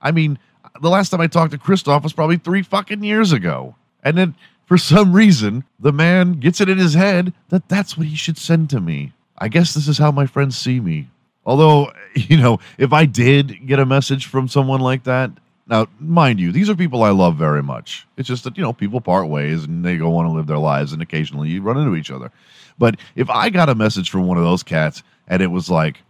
I 0.00 0.12
mean, 0.12 0.38
the 0.80 0.88
last 0.88 1.10
time 1.10 1.20
I 1.20 1.26
talked 1.26 1.52
to 1.52 1.58
Christoph 1.58 2.04
was 2.04 2.12
probably 2.12 2.36
three 2.36 2.62
fucking 2.62 3.02
years 3.02 3.32
ago. 3.32 3.74
And 4.02 4.16
then 4.16 4.34
for 4.64 4.78
some 4.78 5.12
reason, 5.12 5.64
the 5.80 5.92
man 5.92 6.34
gets 6.34 6.60
it 6.60 6.68
in 6.68 6.78
his 6.78 6.94
head 6.94 7.32
that 7.48 7.68
that's 7.68 7.98
what 7.98 8.06
he 8.06 8.14
should 8.14 8.38
send 8.38 8.70
to 8.70 8.80
me. 8.80 9.12
I 9.40 9.48
guess 9.48 9.74
this 9.74 9.88
is 9.88 9.98
how 9.98 10.10
my 10.10 10.26
friends 10.26 10.56
see 10.56 10.80
me. 10.80 11.08
Although, 11.46 11.92
you 12.14 12.36
know, 12.36 12.58
if 12.78 12.92
I 12.92 13.06
did 13.06 13.66
get 13.66 13.78
a 13.78 13.86
message 13.86 14.26
from 14.26 14.48
someone 14.48 14.80
like 14.80 15.04
that, 15.04 15.30
now, 15.70 15.86
mind 16.00 16.40
you, 16.40 16.50
these 16.50 16.68
are 16.68 16.74
people 16.74 17.04
I 17.04 17.10
love 17.10 17.36
very 17.36 17.62
much. 17.62 18.04
It's 18.16 18.26
just 18.26 18.42
that, 18.42 18.56
you 18.56 18.62
know, 18.62 18.72
people 18.72 19.00
part 19.00 19.28
ways 19.28 19.64
and 19.64 19.84
they 19.84 19.96
go 19.96 20.16
on 20.16 20.24
to 20.24 20.32
live 20.32 20.48
their 20.48 20.58
lives 20.58 20.92
and 20.92 21.00
occasionally 21.00 21.48
you 21.48 21.62
run 21.62 21.78
into 21.78 21.94
each 21.94 22.10
other. 22.10 22.32
But 22.76 22.96
if 23.14 23.30
I 23.30 23.50
got 23.50 23.68
a 23.68 23.74
message 23.76 24.10
from 24.10 24.26
one 24.26 24.36
of 24.36 24.42
those 24.42 24.64
cats 24.64 25.04
and 25.28 25.40
it 25.40 25.46
was 25.46 25.70
like, 25.70 26.02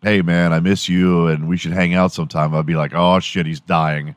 hey, 0.00 0.22
man, 0.22 0.52
I 0.52 0.60
miss 0.60 0.88
you 0.88 1.26
and 1.26 1.48
we 1.48 1.56
should 1.56 1.72
hang 1.72 1.92
out 1.92 2.12
sometime, 2.12 2.54
I'd 2.54 2.66
be 2.66 2.76
like, 2.76 2.92
oh, 2.94 3.18
shit, 3.18 3.46
he's 3.46 3.60
dying. 3.60 4.14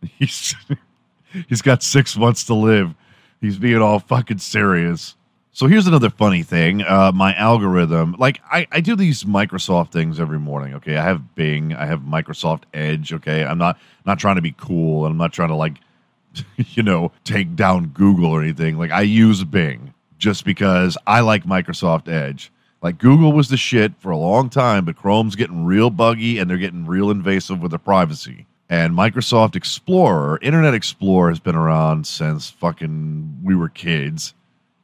He's, 0.18 0.54
he's 1.48 1.60
got 1.60 1.82
six 1.82 2.16
months 2.16 2.44
to 2.44 2.54
live. 2.54 2.94
He's 3.40 3.58
being 3.58 3.82
all 3.82 3.98
fucking 3.98 4.38
serious. 4.38 5.16
So 5.58 5.66
here's 5.66 5.88
another 5.88 6.08
funny 6.08 6.44
thing. 6.44 6.82
Uh, 6.82 7.10
my 7.12 7.34
algorithm, 7.34 8.14
like 8.16 8.40
I, 8.48 8.68
I 8.70 8.80
do 8.80 8.94
these 8.94 9.24
Microsoft 9.24 9.90
things 9.90 10.20
every 10.20 10.38
morning. 10.38 10.74
Okay, 10.74 10.96
I 10.96 11.02
have 11.02 11.34
Bing, 11.34 11.74
I 11.74 11.84
have 11.86 12.02
Microsoft 12.02 12.62
Edge. 12.72 13.12
Okay, 13.12 13.44
I'm 13.44 13.58
not 13.58 13.76
not 14.06 14.20
trying 14.20 14.36
to 14.36 14.40
be 14.40 14.54
cool, 14.56 15.04
and 15.04 15.10
I'm 15.10 15.18
not 15.18 15.32
trying 15.32 15.48
to 15.48 15.56
like, 15.56 15.78
you 16.56 16.84
know, 16.84 17.10
take 17.24 17.56
down 17.56 17.88
Google 17.88 18.30
or 18.30 18.40
anything. 18.40 18.78
Like 18.78 18.92
I 18.92 19.00
use 19.00 19.42
Bing 19.42 19.94
just 20.16 20.44
because 20.44 20.96
I 21.08 21.22
like 21.22 21.42
Microsoft 21.42 22.06
Edge. 22.06 22.52
Like 22.80 22.98
Google 22.98 23.32
was 23.32 23.48
the 23.48 23.56
shit 23.56 23.94
for 23.98 24.12
a 24.12 24.16
long 24.16 24.50
time, 24.50 24.84
but 24.84 24.94
Chrome's 24.94 25.34
getting 25.34 25.64
real 25.64 25.90
buggy 25.90 26.38
and 26.38 26.48
they're 26.48 26.56
getting 26.56 26.86
real 26.86 27.10
invasive 27.10 27.60
with 27.60 27.72
their 27.72 27.80
privacy. 27.80 28.46
And 28.68 28.94
Microsoft 28.94 29.56
Explorer, 29.56 30.38
Internet 30.40 30.74
Explorer, 30.74 31.30
has 31.30 31.40
been 31.40 31.56
around 31.56 32.06
since 32.06 32.48
fucking 32.48 33.40
we 33.42 33.56
were 33.56 33.68
kids 33.68 34.34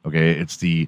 Okay, 0.05 0.31
it's 0.31 0.57
the 0.57 0.87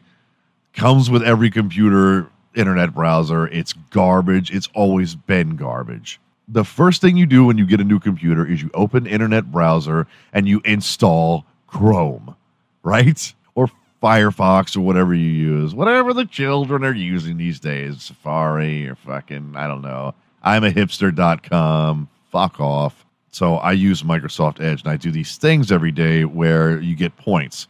comes 0.74 1.10
with 1.10 1.24
every 1.24 1.50
computer 1.50 2.30
internet 2.56 2.94
browser. 2.94 3.48
It's 3.48 3.74
garbage. 3.92 4.52
It's 4.52 4.70
always 4.74 5.16
been 5.16 5.56
garbage. 5.56 6.20
The 6.48 6.64
first 6.64 7.02
thing 7.02 7.18
you 7.18 7.26
do 7.26 7.46
when 7.46 7.58
you 7.58 7.66
get 7.66 7.82
a 7.82 7.84
new 7.84 8.00
computer 8.00 8.46
is 8.46 8.62
you 8.62 8.70
open 8.74 9.06
internet 9.06 9.52
browser 9.52 10.08
and 10.32 10.48
you 10.48 10.62
install 10.64 11.46
Chrome, 11.68 12.36
right? 12.84 13.34
Or 13.56 13.70
Firefox 14.02 14.78
or 14.78 14.82
whatever 14.82 15.14
you 15.14 15.30
use, 15.30 15.74
whatever 15.74 16.14
the 16.14 16.26
children 16.26 16.84
are 16.84 16.94
using 16.94 17.38
these 17.38 17.60
days, 17.60 18.04
Safari 18.04 18.88
or 18.88 18.96
fucking, 18.96 19.56
I 19.56 19.68
don't 19.68 19.82
know. 19.82 20.14
I'm 20.44 20.64
a 20.64 20.72
hipster.com. 20.72 22.08
Fuck 22.32 22.62
off. 22.62 23.06
So 23.32 23.56
I 23.56 23.74
use 23.74 24.04
Microsoft 24.04 24.62
Edge 24.62 24.82
and 24.82 24.92
I 24.92 24.98
do 24.98 25.12
these 25.12 25.38
things 25.38 25.72
every 25.72 25.92
day 25.92 26.24
where 26.26 26.80
you 26.80 26.96
get 26.96 27.18
points. 27.18 27.68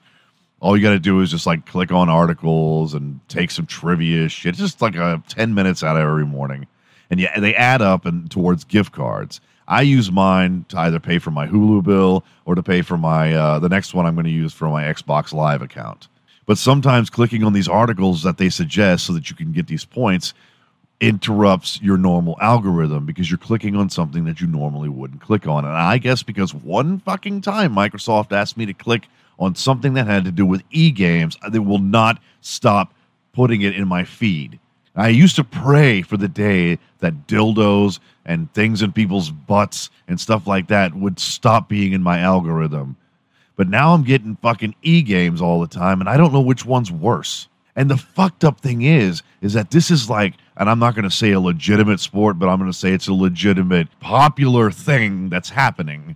All 0.60 0.76
you 0.76 0.84
got 0.84 0.92
to 0.92 1.00
do 1.00 1.22
is 1.22 1.30
just 1.30 1.46
like 1.46 1.66
click 1.66 1.92
on 1.92 2.10
articles 2.10 2.94
and 2.94 3.20
take 3.28 3.52
some 3.52 3.66
trivia 3.66 4.28
shit. 4.28 4.50
It's 4.52 4.60
just 4.60 4.82
like 4.82 4.96
a 4.96 5.22
10 5.28 5.54
minutes 5.54 5.84
out 5.84 5.96
of 5.96 6.04
every 6.04 6.26
morning. 6.26 6.68
And 7.10 7.20
yeah, 7.20 7.40
they 7.40 7.54
add 7.56 7.82
up 7.82 8.06
and 8.06 8.30
towards 8.30 8.64
gift 8.64 8.92
cards. 8.92 9.40
I 9.68 9.82
use 9.82 10.12
mine 10.12 10.66
to 10.70 10.80
either 10.80 11.00
pay 11.00 11.20
for 11.20 11.32
my 11.32 11.46
Hulu 11.46 11.84
bill 11.84 12.24
or 12.46 12.56
to 12.56 12.64
pay 12.64 12.82
for 12.82 12.98
my 12.98 13.34
uh, 13.34 13.60
the 13.60 13.70
next 13.70 13.94
one 13.94 14.06
I'm 14.06 14.16
going 14.16 14.26
to 14.26 14.32
use 14.32 14.54
for 14.54 14.70
my 14.70 14.84
Xbox 14.84 15.34
Live 15.34 15.62
account. 15.62 16.08
But 16.46 16.58
sometimes 16.58 17.10
clicking 17.10 17.44
on 17.44 17.52
these 17.52 17.68
articles 17.68 18.24
that 18.24 18.38
they 18.38 18.50
suggest 18.50 19.06
so 19.06 19.14
that 19.14 19.30
you 19.30 19.36
can 19.36 19.52
get 19.52 19.68
these 19.68 19.84
points 19.84 20.34
interrupts 21.00 21.80
your 21.82 21.98
normal 21.98 22.38
algorithm 22.42 23.06
because 23.06 23.30
you're 23.30 23.38
clicking 23.38 23.76
on 23.76 23.90
something 23.90 24.26
that 24.26 24.42
you 24.42 24.48
normally 24.48 24.90
wouldn't 24.90 25.22
click 25.22 25.48
on. 25.48 25.64
And 25.64 25.76
I 25.76 25.98
guess 25.98 26.24
because 26.24 26.54
one 26.54 27.00
fucking 27.00 27.42
time 27.42 27.74
Microsoft 27.74 28.32
asked 28.32 28.58
me 28.58 28.66
to 28.66 28.74
click 28.74 29.08
on 29.40 29.54
something 29.56 29.94
that 29.94 30.08
had 30.08 30.26
to 30.26 30.32
do 30.32 30.46
with 30.46 30.64
e 30.72 30.90
games, 30.90 31.38
they 31.50 31.60
will 31.60 31.80
not 31.80 32.20
stop 32.42 32.94
putting 33.34 33.62
it 33.62 33.76
in 33.76 33.88
my 33.88 34.04
feed. 34.04 34.60
I 34.96 35.10
used 35.10 35.36
to 35.36 35.44
pray 35.44 36.02
for 36.02 36.18
the 36.18 36.28
day 36.28 36.80
that 37.00 37.28
dildos 37.28 38.00
and 38.26 38.52
things 38.54 38.82
in 38.82 38.92
people's 38.92 39.30
butts 39.30 39.92
and 40.08 40.20
stuff 40.20 40.48
like 40.48 40.68
that 40.68 40.96
would 40.96 41.20
stop 41.20 41.70
being 41.70 41.94
in 41.94 42.02
my 42.02 42.20
algorithm. 42.20 42.98
But 43.56 43.70
now 43.70 43.94
I'm 43.94 44.04
getting 44.04 44.38
fucking 44.38 44.74
e 44.82 45.04
games 45.04 45.40
all 45.40 45.62
the 45.62 45.68
time, 45.68 46.00
and 46.00 46.10
I 46.10 46.18
don't 46.18 46.34
know 46.34 46.42
which 46.42 46.66
one's 46.66 46.92
worse. 46.92 47.48
And 47.78 47.92
the 47.92 47.96
fucked 47.96 48.44
up 48.44 48.60
thing 48.60 48.82
is, 48.82 49.22
is 49.40 49.54
that 49.54 49.70
this 49.70 49.92
is 49.92 50.10
like, 50.10 50.34
and 50.58 50.68
I'm 50.68 50.80
not 50.80 50.96
going 50.96 51.08
to 51.08 51.16
say 51.16 51.32
a 51.32 51.40
legitimate 51.40 52.00
sport, 52.00 52.40
but 52.40 52.50
I'm 52.50 52.58
going 52.58 52.72
to 52.72 52.78
say 52.78 52.92
it's 52.92 53.08
a 53.08 53.14
legitimate 53.14 53.88
popular 54.00 54.72
thing 54.72 55.30
that's 55.30 55.52
happening 55.52 56.16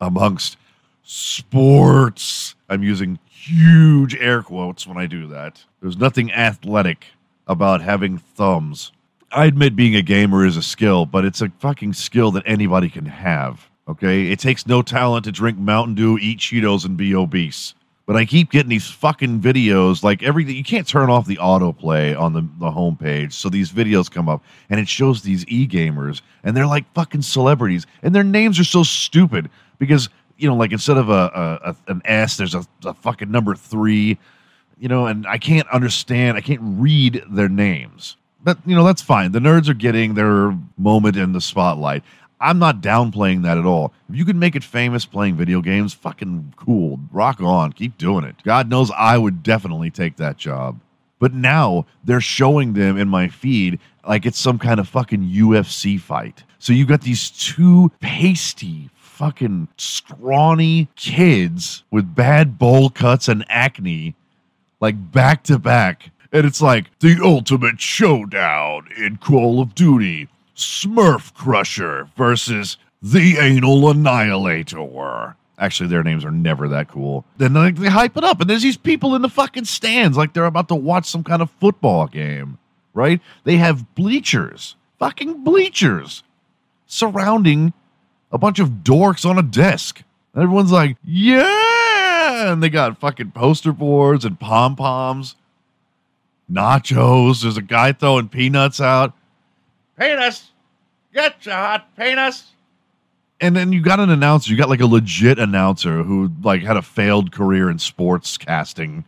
amongst 0.00 0.56
sports. 1.02 2.54
I'm 2.68 2.84
using 2.84 3.18
huge 3.28 4.14
air 4.14 4.44
quotes 4.44 4.86
when 4.86 4.96
I 4.96 5.06
do 5.06 5.26
that. 5.26 5.64
There's 5.82 5.96
nothing 5.96 6.32
athletic 6.32 7.06
about 7.48 7.82
having 7.82 8.18
thumbs. 8.18 8.92
I 9.32 9.46
admit 9.46 9.74
being 9.74 9.96
a 9.96 10.02
gamer 10.02 10.46
is 10.46 10.56
a 10.56 10.62
skill, 10.62 11.04
but 11.04 11.24
it's 11.24 11.40
a 11.40 11.50
fucking 11.58 11.94
skill 11.94 12.30
that 12.32 12.44
anybody 12.46 12.88
can 12.88 13.06
have. 13.06 13.68
Okay? 13.88 14.30
It 14.30 14.38
takes 14.38 14.68
no 14.68 14.82
talent 14.82 15.24
to 15.24 15.32
drink 15.32 15.58
Mountain 15.58 15.96
Dew, 15.96 16.16
eat 16.18 16.38
Cheetos, 16.38 16.84
and 16.84 16.96
be 16.96 17.12
obese. 17.12 17.74
But 18.10 18.16
I 18.16 18.24
keep 18.24 18.50
getting 18.50 18.70
these 18.70 18.90
fucking 18.90 19.40
videos, 19.40 20.02
like 20.02 20.24
everything. 20.24 20.56
You 20.56 20.64
can't 20.64 20.84
turn 20.84 21.10
off 21.10 21.28
the 21.28 21.36
autoplay 21.36 22.18
on 22.18 22.32
the, 22.32 22.40
the 22.58 22.72
homepage. 22.72 23.32
So 23.34 23.48
these 23.48 23.70
videos 23.70 24.10
come 24.10 24.28
up 24.28 24.42
and 24.68 24.80
it 24.80 24.88
shows 24.88 25.22
these 25.22 25.46
e 25.46 25.64
gamers, 25.64 26.20
and 26.42 26.56
they're 26.56 26.66
like 26.66 26.92
fucking 26.92 27.22
celebrities. 27.22 27.86
And 28.02 28.12
their 28.12 28.24
names 28.24 28.58
are 28.58 28.64
so 28.64 28.82
stupid 28.82 29.48
because, 29.78 30.08
you 30.38 30.48
know, 30.48 30.56
like 30.56 30.72
instead 30.72 30.96
of 30.96 31.08
a, 31.08 31.60
a, 31.62 31.76
an 31.86 32.02
S, 32.04 32.36
there's 32.36 32.56
a, 32.56 32.66
a 32.84 32.94
fucking 32.94 33.30
number 33.30 33.54
three, 33.54 34.18
you 34.76 34.88
know, 34.88 35.06
and 35.06 35.24
I 35.28 35.38
can't 35.38 35.68
understand, 35.68 36.36
I 36.36 36.40
can't 36.40 36.62
read 36.64 37.22
their 37.30 37.48
names. 37.48 38.16
But, 38.42 38.58
you 38.66 38.74
know, 38.74 38.82
that's 38.82 39.02
fine. 39.02 39.30
The 39.30 39.38
nerds 39.38 39.68
are 39.68 39.74
getting 39.74 40.14
their 40.14 40.58
moment 40.76 41.16
in 41.16 41.30
the 41.30 41.40
spotlight. 41.40 42.02
I'm 42.40 42.58
not 42.58 42.80
downplaying 42.80 43.42
that 43.42 43.58
at 43.58 43.66
all. 43.66 43.92
If 44.08 44.16
you 44.16 44.24
can 44.24 44.38
make 44.38 44.56
it 44.56 44.64
famous 44.64 45.04
playing 45.04 45.36
video 45.36 45.60
games, 45.60 45.92
fucking 45.92 46.54
cool. 46.56 46.98
Rock 47.12 47.40
on. 47.40 47.72
Keep 47.72 47.98
doing 47.98 48.24
it. 48.24 48.36
God 48.44 48.70
knows 48.70 48.90
I 48.92 49.18
would 49.18 49.42
definitely 49.42 49.90
take 49.90 50.16
that 50.16 50.38
job. 50.38 50.80
But 51.18 51.34
now 51.34 51.84
they're 52.02 52.22
showing 52.22 52.72
them 52.72 52.96
in 52.96 53.08
my 53.08 53.28
feed 53.28 53.78
like 54.08 54.24
it's 54.24 54.38
some 54.38 54.58
kind 54.58 54.80
of 54.80 54.88
fucking 54.88 55.22
UFC 55.22 56.00
fight. 56.00 56.44
So 56.58 56.72
you 56.72 56.86
got 56.86 57.02
these 57.02 57.30
two 57.30 57.92
pasty, 58.00 58.88
fucking 58.94 59.68
scrawny 59.76 60.88
kids 60.96 61.84
with 61.90 62.14
bad 62.14 62.58
bowl 62.58 62.88
cuts 62.88 63.28
and 63.28 63.44
acne, 63.50 64.14
like 64.80 65.12
back 65.12 65.42
to 65.44 65.58
back. 65.58 66.10
And 66.32 66.46
it's 66.46 66.62
like 66.62 66.86
the 67.00 67.18
ultimate 67.22 67.80
showdown 67.80 68.88
in 68.96 69.18
Call 69.18 69.60
of 69.60 69.74
Duty. 69.74 70.28
Smurf 70.60 71.34
Crusher 71.34 72.08
versus 72.16 72.76
the 73.02 73.38
Anal 73.38 73.90
Annihilator. 73.90 75.36
Actually, 75.58 75.88
their 75.88 76.02
names 76.02 76.24
are 76.24 76.30
never 76.30 76.68
that 76.68 76.88
cool. 76.88 77.24
Then 77.36 77.52
they, 77.52 77.70
they 77.72 77.88
hype 77.88 78.16
it 78.16 78.24
up, 78.24 78.40
and 78.40 78.48
there's 78.48 78.62
these 78.62 78.76
people 78.76 79.14
in 79.14 79.22
the 79.22 79.28
fucking 79.28 79.66
stands 79.66 80.16
like 80.16 80.32
they're 80.32 80.46
about 80.46 80.68
to 80.68 80.74
watch 80.74 81.06
some 81.06 81.22
kind 81.22 81.42
of 81.42 81.50
football 81.50 82.06
game, 82.06 82.58
right? 82.94 83.20
They 83.44 83.56
have 83.56 83.94
bleachers, 83.94 84.76
fucking 84.98 85.44
bleachers, 85.44 86.22
surrounding 86.86 87.74
a 88.32 88.38
bunch 88.38 88.58
of 88.58 88.68
dorks 88.84 89.28
on 89.28 89.38
a 89.38 89.42
desk. 89.42 90.02
Everyone's 90.34 90.72
like, 90.72 90.96
yeah! 91.04 92.52
And 92.52 92.62
they 92.62 92.70
got 92.70 92.98
fucking 92.98 93.32
poster 93.32 93.72
boards 93.72 94.24
and 94.24 94.40
pom 94.40 94.76
poms, 94.76 95.36
nachos. 96.50 97.42
There's 97.42 97.56
a 97.56 97.62
guy 97.62 97.92
throwing 97.92 98.28
peanuts 98.28 98.80
out. 98.80 99.14
Penis! 99.98 100.49
Get 101.12 101.44
your 101.44 101.54
hot 101.54 101.96
penis! 101.96 102.52
and 103.40 103.56
then 103.56 103.72
you 103.72 103.80
got 103.80 104.00
an 104.00 104.10
announcer. 104.10 104.50
You 104.50 104.56
got 104.56 104.68
like 104.68 104.80
a 104.80 104.86
legit 104.86 105.38
announcer 105.38 106.02
who 106.02 106.30
like 106.42 106.62
had 106.62 106.76
a 106.76 106.82
failed 106.82 107.32
career 107.32 107.70
in 107.70 107.78
sports 107.78 108.36
casting. 108.36 109.04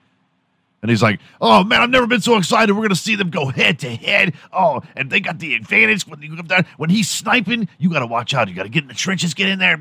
And 0.81 0.91
he's 0.91 1.03
like 1.03 1.21
oh 1.41 1.63
man 1.63 1.81
i've 1.81 1.91
never 1.91 2.07
been 2.07 2.21
so 2.21 2.37
excited. 2.37 2.73
We're 2.73 2.83
gonna 2.83 2.97
see 2.97 3.15
them 3.15 3.31
go 3.31 3.47
head 3.47 3.79
to 3.81 3.95
head. 3.95 4.35
Oh 4.53 4.83
and 4.97 5.11
they 5.11 5.21
got 5.21 5.39
the 5.39 5.55
advantage 5.55 6.07
when 6.07 6.21
you 6.23 6.35
down 6.43 6.67
when 6.77 6.91
he's 6.91 7.09
sniping 7.09 7.69
you 7.79 7.91
gotta 7.91 8.07
watch 8.07 8.35
out. 8.35 8.49
You 8.49 8.55
gotta 8.55 8.69
get 8.69 8.83
in 8.83 8.89
the 8.89 8.95
trenches 8.95 9.35
get 9.35 9.49
in 9.49 9.59
there 9.59 9.75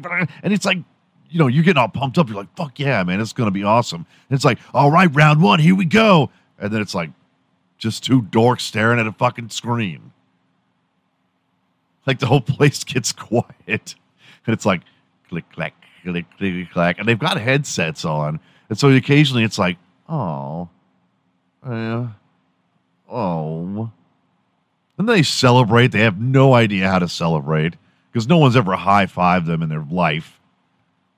and 0.44 0.54
it's 0.54 0.66
like 0.66 0.78
you 1.30 1.40
know 1.40 1.48
you're 1.48 1.64
getting 1.64 1.80
all 1.80 1.88
pumped 1.88 2.18
up. 2.18 2.28
You're 2.28 2.38
like 2.38 2.56
fuck 2.56 2.78
yeah 2.78 3.02
man 3.04 3.20
it's 3.20 3.34
gonna 3.34 3.52
be 3.52 3.64
awesome. 3.64 4.06
And 4.30 4.36
it's 4.36 4.46
like 4.46 4.60
all 4.74 4.92
right 4.92 5.10
round 5.16 5.42
one 5.42 5.60
here 5.60 5.76
we 5.76 5.86
go. 5.86 6.30
And 6.60 6.72
then 6.72 6.82
it's 6.82 6.94
like 6.94 7.10
just 7.80 8.04
two 8.04 8.22
dorks 8.22 8.62
staring 8.62 9.00
at 9.00 9.08
a 9.08 9.12
fucking 9.12 9.50
screen 9.50 10.11
like 12.06 12.20
the 12.20 12.26
whole 12.26 12.42
place 12.42 12.84
gets 12.84 13.12
quiet. 13.12 13.96
And 14.46 14.54
it's 14.54 14.66
like 14.66 14.82
click 15.30 15.46
clack 15.52 15.74
click 16.04 16.26
click 16.38 16.72
clack. 16.72 17.00
And 17.00 17.08
they've 17.08 17.20
got 17.20 17.38
headsets 17.40 18.06
on. 18.06 18.40
And 18.70 18.78
so 18.78 18.90
occasionally 18.90 19.44
it's 19.44 19.60
like 19.60 19.78
oh 20.10 20.70
uh, 21.64 22.08
oh. 23.10 23.92
And 24.98 25.10
they 25.10 25.24
celebrate. 25.24 25.88
They 25.88 26.02
have 26.02 26.20
no 26.20 26.54
idea 26.54 26.90
how 26.90 27.00
to 27.00 27.08
celebrate 27.08 27.76
because 28.12 28.28
no 28.28 28.38
one's 28.38 28.56
ever 28.56 28.76
high-fived 28.76 29.46
them 29.46 29.62
in 29.62 29.70
their 29.70 29.86
life. 29.90 30.40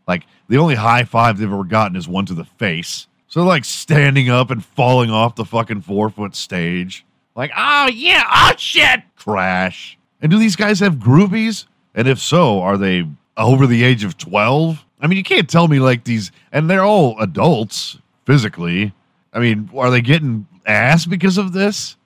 Like 0.07 0.25
the 0.47 0.57
only 0.57 0.75
high 0.75 1.03
five 1.05 1.37
they've 1.37 1.51
ever 1.51 1.63
gotten 1.63 1.95
is 1.95 2.07
one 2.07 2.25
to 2.27 2.33
the 2.33 2.43
face. 2.43 3.07
So 3.27 3.39
they're 3.39 3.47
like 3.47 3.65
standing 3.65 4.29
up 4.29 4.51
and 4.51 4.63
falling 4.63 5.09
off 5.09 5.35
the 5.35 5.45
fucking 5.45 5.81
four 5.81 6.09
foot 6.09 6.35
stage. 6.35 7.05
Like 7.35 7.51
oh 7.55 7.87
yeah 7.87 8.23
oh 8.29 8.53
shit. 8.57 9.01
Crash 9.15 9.97
and 10.23 10.31
do 10.31 10.39
these 10.39 10.55
guys 10.55 10.79
have 10.79 10.95
groupies 10.95 11.67
and 11.95 12.07
if 12.07 12.19
so, 12.19 12.61
are 12.61 12.77
they 12.77 13.07
over 13.37 13.67
the 13.67 13.83
age 13.83 14.03
of 14.03 14.17
12? 14.17 14.83
I 14.99 15.07
mean, 15.07 15.17
you 15.17 15.23
can't 15.23 15.49
tell 15.49 15.67
me 15.67 15.79
like 15.79 16.03
these, 16.03 16.31
and 16.51 16.69
they're 16.69 16.85
all 16.85 17.19
adults 17.19 17.99
physically. 18.25 18.93
I 19.33 19.39
mean, 19.39 19.69
are 19.75 19.91
they 19.91 20.01
getting 20.01 20.47
ass 20.65 21.05
because 21.05 21.37
of 21.37 21.53
this? 21.53 21.97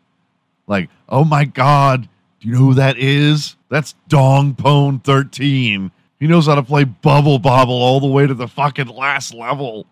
Like, 0.65 0.89
oh 1.07 1.23
my 1.23 1.45
God, 1.45 2.09
do 2.39 2.47
you 2.47 2.53
know 2.53 2.59
who 2.59 2.73
that 2.73 2.97
is? 2.97 3.55
That's 3.69 3.95
Dong 4.07 4.55
Pone 4.55 4.99
13. 4.99 5.91
He 6.19 6.27
knows 6.27 6.47
how 6.47 6.55
to 6.55 6.63
play 6.63 6.83
Bubble 6.83 7.39
Bobble 7.39 7.75
all 7.75 7.99
the 7.99 8.07
way 8.07 8.25
to 8.25 8.33
the 8.33 8.47
fucking 8.47 8.87
last 8.87 9.33
level. 9.33 9.85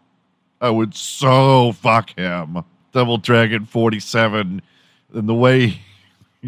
I 0.59 0.69
would 0.69 0.95
so 0.95 1.73
fuck 1.73 2.17
him. 2.17 2.63
Double 2.91 3.17
Dragon 3.17 3.65
47 3.65 4.61
and 5.13 5.29
the 5.29 5.33
way 5.33 5.79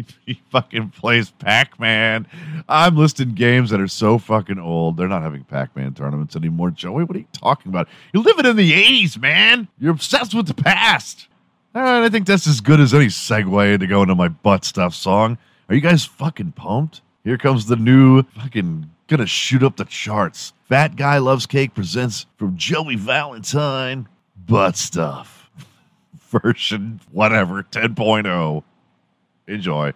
he 0.26 0.40
fucking 0.50 0.90
plays 0.90 1.30
Pac-Man. 1.30 2.26
I'm 2.68 2.96
listing 2.96 3.34
games 3.34 3.70
that 3.70 3.80
are 3.80 3.88
so 3.88 4.18
fucking 4.18 4.58
old. 4.58 4.96
They're 4.96 5.08
not 5.08 5.22
having 5.22 5.44
Pac-Man 5.44 5.94
tournaments 5.94 6.36
anymore. 6.36 6.70
Joey, 6.70 7.04
what 7.04 7.16
are 7.16 7.20
you 7.20 7.26
talking 7.32 7.70
about? 7.70 7.88
You're 8.12 8.22
living 8.22 8.46
in 8.46 8.56
the 8.56 8.72
80s, 8.72 9.18
man. 9.18 9.68
You're 9.78 9.92
obsessed 9.92 10.34
with 10.34 10.46
the 10.46 10.54
past. 10.54 11.28
All 11.74 11.82
right, 11.82 12.02
I 12.02 12.08
think 12.08 12.26
that's 12.26 12.46
as 12.46 12.60
good 12.60 12.80
as 12.80 12.94
any 12.94 13.06
segue 13.06 13.80
to 13.80 13.86
go 13.86 14.02
into 14.02 14.14
my 14.14 14.28
butt 14.28 14.64
stuff 14.64 14.94
song. 14.94 15.38
Are 15.68 15.74
you 15.74 15.80
guys 15.80 16.04
fucking 16.04 16.52
pumped? 16.52 17.02
Here 17.24 17.36
comes 17.36 17.66
the 17.66 17.76
new 17.76 18.22
fucking 18.22 18.90
gonna 19.06 19.26
shoot 19.26 19.62
up 19.62 19.76
the 19.76 19.84
charts. 19.84 20.52
Fat 20.68 20.96
Guy 20.96 21.18
Loves 21.18 21.46
Cake 21.46 21.74
presents 21.74 22.26
from 22.36 22.56
Joey 22.56 22.96
Valentine 22.96 24.08
butt 24.46 24.76
stuff 24.76 25.50
version 26.30 27.00
whatever 27.10 27.62
10.0. 27.62 28.62
Enjoy. 29.48 29.92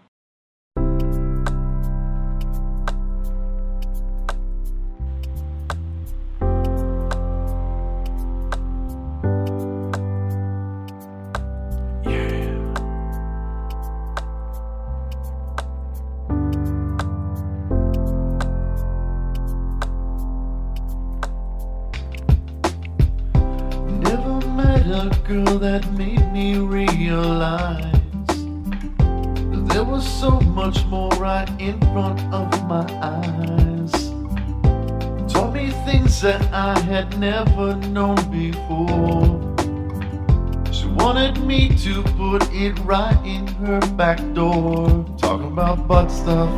To 41.78 42.02
put 42.16 42.42
it 42.52 42.78
right 42.80 43.18
in 43.24 43.46
her 43.46 43.80
back 43.96 44.18
door. 44.34 45.04
Talking 45.18 45.48
about 45.48 45.86
butt 45.88 46.10
stuff, 46.10 46.50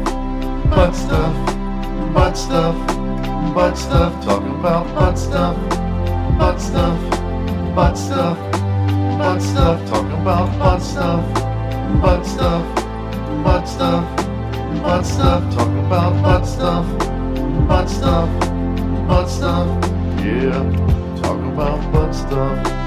butt 0.71 0.95
stuff, 0.95 1.35
butt 2.13 2.37
stuff, 2.37 2.75
butt 3.55 3.77
stuff. 3.77 4.25
Talking 4.25 4.55
about 4.59 4.87
butt 4.95 5.19
stuff, 5.19 5.57
butt 6.39 6.61
stuff, 6.61 6.99
butt 7.75 7.97
stuff, 7.97 8.39
butt 9.19 9.41
stuff. 9.43 9.91
Talking 9.91 10.21
about 10.21 10.59
butt 10.59 10.83
stuff, 10.83 11.25
butt 12.03 12.27
stuff, 12.27 12.65
butt 13.45 13.69
stuff, 13.69 14.17
butt 14.83 15.07
stuff. 15.07 15.55
Talking 15.55 15.87
about 15.87 16.23
butt 16.23 16.47
stuff, 16.47 16.87
butt 17.69 17.89
stuff, 17.89 18.29
butt 19.09 19.29
stuff. 19.29 19.69
Yeah, 20.19 21.21
talking 21.23 21.53
about 21.53 21.93
butt 21.93 22.15
stuff. 22.15 22.84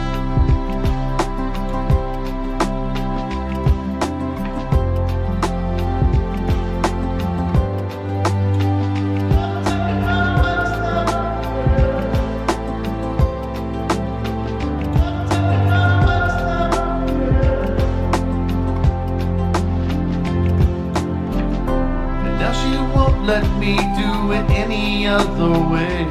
Let 23.28 23.44
me 23.60 23.76
do 23.76 24.32
it 24.32 24.50
any 24.52 25.06
other 25.06 25.52
way. 25.74 26.08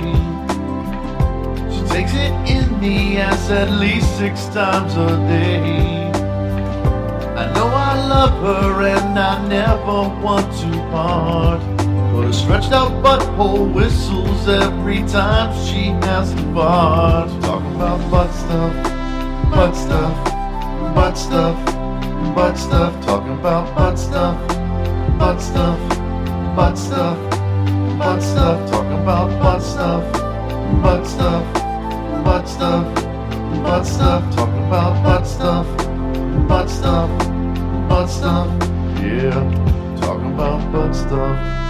She 1.72 1.82
takes 1.88 2.12
it 2.12 2.32
in 2.46 2.78
the 2.78 3.16
ass 3.16 3.48
at 3.48 3.70
least 3.70 4.18
six 4.18 4.44
times 4.46 4.92
a 4.96 5.08
day. 5.26 6.10
I 7.42 7.50
know 7.54 7.68
I 7.68 8.06
love 8.06 8.34
her 8.42 8.82
and 8.82 9.18
I 9.18 9.48
never 9.48 9.98
want 10.22 10.46
to 10.60 10.70
part. 10.90 11.60
But 12.12 12.26
a 12.26 12.32
stretched 12.34 12.72
out 12.72 12.92
butthole 13.02 13.72
whistles 13.72 14.46
every 14.46 14.98
time 15.08 15.48
she 15.66 15.84
has 16.06 16.34
to 16.34 16.42
fart. 16.52 17.30
Talking 17.42 17.74
about 17.76 18.10
butt 18.10 18.30
stuff, 18.34 18.74
butt 19.50 19.74
stuff, 19.74 20.14
butt 20.94 21.16
stuff, 21.16 21.56
butt 22.34 22.58
stuff. 22.58 23.06
Talking 23.06 23.38
about 23.38 23.74
butt 23.74 23.98
stuff 23.98 24.36
butt 25.18 25.40
stuff, 25.40 25.78
butt 26.56 26.78
stuff, 26.78 27.18
butt 27.98 28.22
stuff, 28.22 28.70
talking 28.70 28.98
about 29.02 29.28
butt 29.42 29.60
stuff, 29.60 30.02
butt 30.82 31.06
stuff, 31.06 31.44
butt 32.24 32.48
stuff, 32.48 32.94
butt 33.62 33.84
stuff, 33.84 34.34
talking 34.34 34.64
about 34.64 35.02
butt 35.02 35.26
stuff, 35.26 35.66
butt 36.48 36.70
stuff, 36.70 37.10
butt 37.90 38.08
stuff, 38.08 38.48
yeah, 39.02 39.96
talking 40.00 40.32
about 40.32 40.72
butt 40.72 40.94
stuff. 40.94 41.65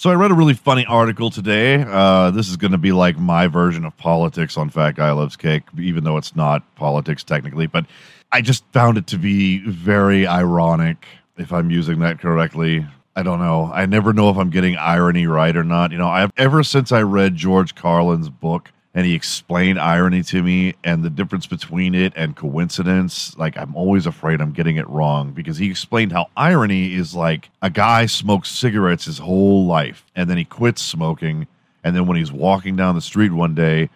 So 0.00 0.08
I 0.08 0.14
read 0.14 0.30
a 0.30 0.34
really 0.34 0.54
funny 0.54 0.86
article 0.86 1.28
today. 1.28 1.84
Uh, 1.86 2.30
this 2.30 2.48
is 2.48 2.56
going 2.56 2.72
to 2.72 2.78
be 2.78 2.90
like 2.90 3.18
my 3.18 3.48
version 3.48 3.84
of 3.84 3.94
politics 3.98 4.56
on 4.56 4.70
Fat 4.70 4.92
Guy 4.92 5.10
Loves 5.10 5.36
Cake, 5.36 5.64
even 5.78 6.04
though 6.04 6.16
it's 6.16 6.34
not 6.34 6.62
politics 6.74 7.22
technically. 7.22 7.66
But 7.66 7.84
I 8.32 8.40
just 8.40 8.64
found 8.72 8.96
it 8.96 9.06
to 9.08 9.18
be 9.18 9.58
very 9.58 10.26
ironic, 10.26 11.06
if 11.36 11.52
I'm 11.52 11.70
using 11.70 11.98
that 11.98 12.18
correctly. 12.18 12.86
I 13.14 13.22
don't 13.22 13.40
know. 13.40 13.70
I 13.74 13.84
never 13.84 14.14
know 14.14 14.30
if 14.30 14.38
I'm 14.38 14.48
getting 14.48 14.74
irony 14.76 15.26
right 15.26 15.54
or 15.54 15.64
not. 15.64 15.92
You 15.92 15.98
know, 15.98 16.08
I've 16.08 16.32
ever 16.38 16.64
since 16.64 16.92
I 16.92 17.02
read 17.02 17.36
George 17.36 17.74
Carlin's 17.74 18.30
book 18.30 18.72
and 18.94 19.06
he 19.06 19.14
explained 19.14 19.78
irony 19.78 20.22
to 20.24 20.42
me 20.42 20.74
and 20.82 21.04
the 21.04 21.10
difference 21.10 21.46
between 21.46 21.94
it 21.94 22.12
and 22.16 22.36
coincidence, 22.36 23.36
like 23.38 23.56
I'm 23.56 23.74
always 23.76 24.06
afraid 24.06 24.40
I'm 24.40 24.52
getting 24.52 24.76
it 24.76 24.88
wrong 24.88 25.30
because 25.32 25.58
he 25.58 25.70
explained 25.70 26.12
how 26.12 26.26
irony 26.36 26.94
is 26.94 27.14
like 27.14 27.50
a 27.62 27.70
guy 27.70 28.06
smokes 28.06 28.50
cigarettes 28.50 29.04
his 29.04 29.18
whole 29.18 29.66
life 29.66 30.04
and 30.16 30.28
then 30.28 30.38
he 30.38 30.44
quits 30.44 30.82
smoking 30.82 31.46
and 31.84 31.94
then 31.96 32.06
when 32.06 32.16
he's 32.16 32.32
walking 32.32 32.76
down 32.76 32.94
the 32.94 33.00
street 33.00 33.32
one 33.32 33.54
day, 33.54 33.90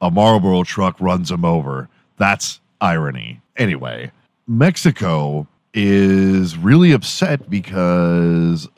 a 0.00 0.10
Marlboro 0.10 0.64
truck 0.64 1.00
runs 1.00 1.30
him 1.30 1.44
over. 1.44 1.88
That's 2.16 2.60
irony. 2.80 3.40
Anyway, 3.56 4.10
Mexico 4.46 5.46
is 5.72 6.56
really 6.56 6.92
upset 6.92 7.48
because 7.48 8.68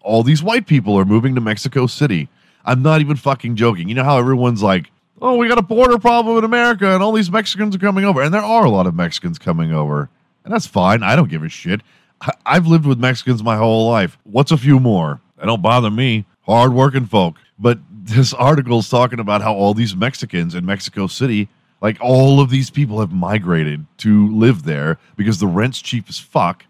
all 0.00 0.22
these 0.22 0.42
white 0.42 0.66
people 0.66 0.98
are 0.98 1.04
moving 1.04 1.34
to 1.34 1.40
Mexico 1.40 1.86
City. 1.86 2.28
I'm 2.64 2.82
not 2.82 3.00
even 3.00 3.16
fucking 3.16 3.56
joking. 3.56 3.88
You 3.88 3.94
know 3.94 4.04
how 4.04 4.18
everyone's 4.18 4.62
like, 4.62 4.90
oh, 5.20 5.36
we 5.36 5.48
got 5.48 5.58
a 5.58 5.62
border 5.62 5.98
problem 5.98 6.38
in 6.38 6.44
America 6.44 6.88
and 6.94 7.02
all 7.02 7.12
these 7.12 7.30
Mexicans 7.30 7.74
are 7.76 7.78
coming 7.80 8.04
over. 8.04 8.22
And 8.22 8.32
there 8.32 8.42
are 8.42 8.64
a 8.64 8.70
lot 8.70 8.86
of 8.86 8.94
Mexicans 8.94 9.38
coming 9.38 9.72
over. 9.72 10.08
And 10.44 10.52
that's 10.52 10.66
fine. 10.66 11.02
I 11.02 11.16
don't 11.16 11.28
give 11.30 11.42
a 11.42 11.48
shit. 11.48 11.80
I- 12.20 12.32
I've 12.46 12.66
lived 12.66 12.86
with 12.86 12.98
Mexicans 12.98 13.42
my 13.42 13.56
whole 13.56 13.88
life. 13.90 14.18
What's 14.24 14.50
a 14.52 14.56
few 14.56 14.80
more? 14.80 15.20
They 15.38 15.46
don't 15.46 15.62
bother 15.62 15.90
me. 15.90 16.24
Hardworking 16.42 17.06
folk. 17.06 17.36
But 17.58 17.78
this 17.90 18.32
article 18.32 18.78
is 18.78 18.88
talking 18.88 19.20
about 19.20 19.42
how 19.42 19.54
all 19.54 19.74
these 19.74 19.94
Mexicans 19.94 20.54
in 20.54 20.64
Mexico 20.64 21.06
City, 21.06 21.48
like 21.80 21.98
all 22.00 22.40
of 22.40 22.50
these 22.50 22.70
people 22.70 23.00
have 23.00 23.12
migrated 23.12 23.84
to 23.98 24.34
live 24.34 24.62
there 24.62 24.98
because 25.16 25.38
the 25.38 25.46
rent's 25.46 25.80
cheap 25.82 26.06
as 26.08 26.18
fuck. 26.18 26.64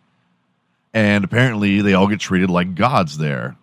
And 0.95 1.23
apparently 1.25 1.81
they 1.81 1.95
all 1.95 2.09
get 2.09 2.19
treated 2.21 2.51
like 2.51 2.75
gods 2.75 3.19
there. 3.19 3.57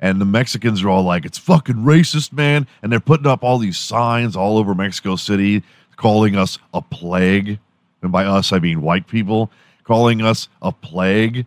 And 0.00 0.20
the 0.20 0.26
Mexicans 0.26 0.82
are 0.82 0.88
all 0.88 1.02
like, 1.02 1.24
it's 1.24 1.38
fucking 1.38 1.76
racist, 1.76 2.32
man. 2.32 2.66
And 2.82 2.92
they're 2.92 3.00
putting 3.00 3.26
up 3.26 3.42
all 3.42 3.58
these 3.58 3.78
signs 3.78 4.36
all 4.36 4.58
over 4.58 4.74
Mexico 4.74 5.16
City 5.16 5.62
calling 5.96 6.36
us 6.36 6.58
a 6.72 6.82
plague. 6.82 7.58
And 8.02 8.12
by 8.12 8.24
us, 8.24 8.52
I 8.52 8.58
mean 8.58 8.82
white 8.82 9.06
people, 9.06 9.50
calling 9.84 10.20
us 10.20 10.48
a 10.60 10.72
plague 10.72 11.46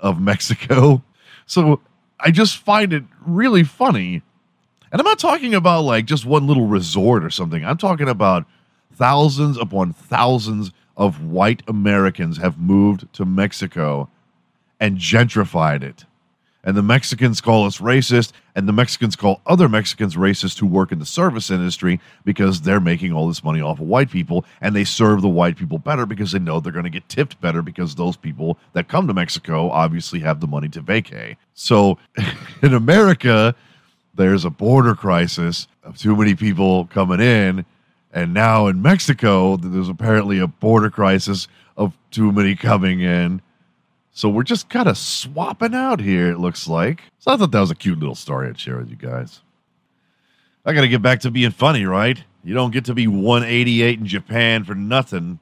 of 0.00 0.20
Mexico. 0.20 1.02
So 1.46 1.82
I 2.18 2.30
just 2.30 2.56
find 2.56 2.94
it 2.94 3.04
really 3.20 3.64
funny. 3.64 4.22
And 4.90 4.98
I'm 4.98 5.04
not 5.04 5.18
talking 5.18 5.54
about 5.54 5.82
like 5.82 6.06
just 6.06 6.24
one 6.24 6.46
little 6.46 6.66
resort 6.66 7.22
or 7.22 7.28
something. 7.28 7.62
I'm 7.62 7.76
talking 7.76 8.08
about 8.08 8.46
thousands 8.94 9.58
upon 9.58 9.92
thousands 9.92 10.72
of 10.96 11.22
white 11.22 11.62
Americans 11.68 12.38
have 12.38 12.58
moved 12.58 13.12
to 13.12 13.26
Mexico 13.26 14.08
and 14.80 14.96
gentrified 14.96 15.82
it. 15.82 16.06
And 16.64 16.76
the 16.76 16.82
Mexicans 16.82 17.42
call 17.42 17.66
us 17.66 17.78
racist, 17.78 18.32
and 18.56 18.66
the 18.66 18.72
Mexicans 18.72 19.16
call 19.16 19.42
other 19.46 19.68
Mexicans 19.68 20.16
racist 20.16 20.58
who 20.58 20.66
work 20.66 20.92
in 20.92 20.98
the 20.98 21.06
service 21.06 21.50
industry 21.50 22.00
because 22.24 22.62
they're 22.62 22.80
making 22.80 23.12
all 23.12 23.28
this 23.28 23.44
money 23.44 23.60
off 23.60 23.80
of 23.80 23.86
white 23.86 24.10
people, 24.10 24.46
and 24.62 24.74
they 24.74 24.84
serve 24.84 25.20
the 25.20 25.28
white 25.28 25.56
people 25.56 25.78
better 25.78 26.06
because 26.06 26.32
they 26.32 26.38
know 26.38 26.60
they're 26.60 26.72
going 26.72 26.84
to 26.84 26.90
get 26.90 27.08
tipped 27.08 27.38
better 27.40 27.60
because 27.60 27.94
those 27.94 28.16
people 28.16 28.58
that 28.72 28.88
come 28.88 29.06
to 29.06 29.14
Mexico 29.14 29.68
obviously 29.70 30.20
have 30.20 30.40
the 30.40 30.46
money 30.46 30.68
to 30.70 30.82
vacay. 30.82 31.36
So 31.52 31.98
in 32.62 32.72
America, 32.72 33.54
there's 34.14 34.46
a 34.46 34.50
border 34.50 34.94
crisis 34.94 35.68
of 35.82 35.98
too 35.98 36.16
many 36.16 36.34
people 36.34 36.86
coming 36.86 37.20
in, 37.20 37.66
and 38.10 38.32
now 38.32 38.68
in 38.68 38.80
Mexico, 38.80 39.56
there's 39.58 39.88
apparently 39.88 40.38
a 40.38 40.46
border 40.46 40.88
crisis 40.88 41.46
of 41.76 41.96
too 42.10 42.32
many 42.32 42.54
coming 42.54 43.00
in. 43.00 43.42
So 44.16 44.28
we're 44.28 44.44
just 44.44 44.68
kind 44.68 44.88
of 44.88 44.96
swapping 44.96 45.74
out 45.74 45.98
here, 45.98 46.30
it 46.30 46.38
looks 46.38 46.68
like. 46.68 47.02
So 47.18 47.32
I 47.32 47.36
thought 47.36 47.50
that 47.50 47.60
was 47.60 47.72
a 47.72 47.74
cute 47.74 47.98
little 47.98 48.14
story 48.14 48.48
I'd 48.48 48.58
share 48.58 48.78
with 48.78 48.88
you 48.88 48.94
guys. 48.96 49.40
I 50.64 50.72
got 50.72 50.82
to 50.82 50.88
get 50.88 51.02
back 51.02 51.20
to 51.20 51.32
being 51.32 51.50
funny, 51.50 51.84
right? 51.84 52.22
You 52.44 52.54
don't 52.54 52.70
get 52.70 52.84
to 52.84 52.94
be 52.94 53.08
188 53.08 53.98
in 53.98 54.06
Japan 54.06 54.62
for 54.62 54.76
nothing. 54.76 55.40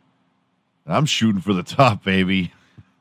I'm 0.87 1.05
shooting 1.05 1.43
for 1.43 1.53
the 1.53 1.63
top, 1.63 2.03
baby. 2.03 2.53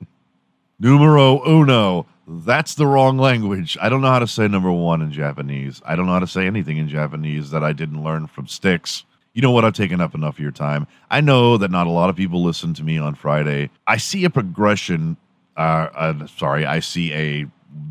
Numero 0.79 1.41
uno. 1.47 2.05
That's 2.27 2.75
the 2.75 2.85
wrong 2.85 3.17
language. 3.17 3.77
I 3.81 3.87
don't 3.87 4.01
know 4.01 4.09
how 4.11 4.19
to 4.19 4.27
say 4.27 4.49
number 4.49 4.71
one 4.71 5.01
in 5.01 5.11
Japanese. 5.13 5.81
I 5.85 5.95
don't 5.95 6.05
know 6.05 6.13
how 6.13 6.19
to 6.19 6.27
say 6.27 6.47
anything 6.47 6.77
in 6.77 6.89
Japanese 6.89 7.49
that 7.51 7.63
I 7.63 7.71
didn't 7.71 8.03
learn 8.03 8.27
from 8.27 8.47
Styx. 8.47 9.05
You 9.33 9.41
know 9.41 9.51
what? 9.51 9.63
I've 9.63 9.73
taken 9.73 10.01
up 10.01 10.15
enough 10.15 10.35
of 10.35 10.39
your 10.39 10.51
time. 10.51 10.85
I 11.09 11.21
know 11.21 11.57
that 11.57 11.71
not 11.71 11.87
a 11.87 11.91
lot 11.91 12.09
of 12.09 12.17
people 12.17 12.43
listen 12.43 12.73
to 12.73 12.83
me 12.83 12.97
on 12.97 13.15
Friday. 13.15 13.69
I 13.87 13.95
see 13.95 14.25
a 14.25 14.29
progression. 14.29 15.15
Uh, 15.61 15.89
uh, 15.93 16.27
sorry, 16.27 16.65
I 16.65 16.79
see 16.79 17.13
a 17.13 17.45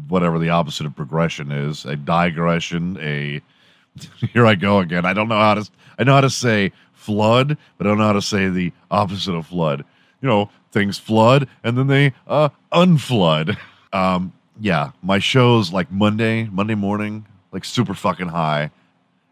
whatever 0.08 0.40
the 0.40 0.50
opposite 0.50 0.86
of 0.86 0.96
progression 0.96 1.52
is 1.52 1.84
a 1.84 1.94
digression. 1.94 2.98
A 3.00 3.40
here 4.32 4.44
I 4.44 4.56
go 4.56 4.80
again. 4.80 5.06
I 5.06 5.12
don't 5.12 5.28
know 5.28 5.38
how 5.38 5.54
to. 5.54 5.70
I 5.96 6.02
know 6.02 6.14
how 6.14 6.20
to 6.22 6.30
say 6.30 6.72
flood, 6.92 7.56
but 7.78 7.86
I 7.86 7.90
don't 7.90 7.98
know 7.98 8.06
how 8.06 8.14
to 8.14 8.22
say 8.22 8.48
the 8.48 8.72
opposite 8.90 9.34
of 9.34 9.46
flood. 9.46 9.84
You 10.20 10.28
know, 10.28 10.50
things 10.72 10.98
flood 10.98 11.48
and 11.62 11.78
then 11.78 11.86
they 11.86 12.12
uh 12.26 12.50
unflood. 12.72 13.56
Um, 13.92 14.32
yeah, 14.60 14.92
my 15.02 15.18
shows 15.18 15.72
like 15.72 15.90
Monday, 15.90 16.44
Monday 16.44 16.76
morning, 16.76 17.26
like 17.50 17.64
super 17.64 17.92
fucking 17.92 18.28
high, 18.28 18.70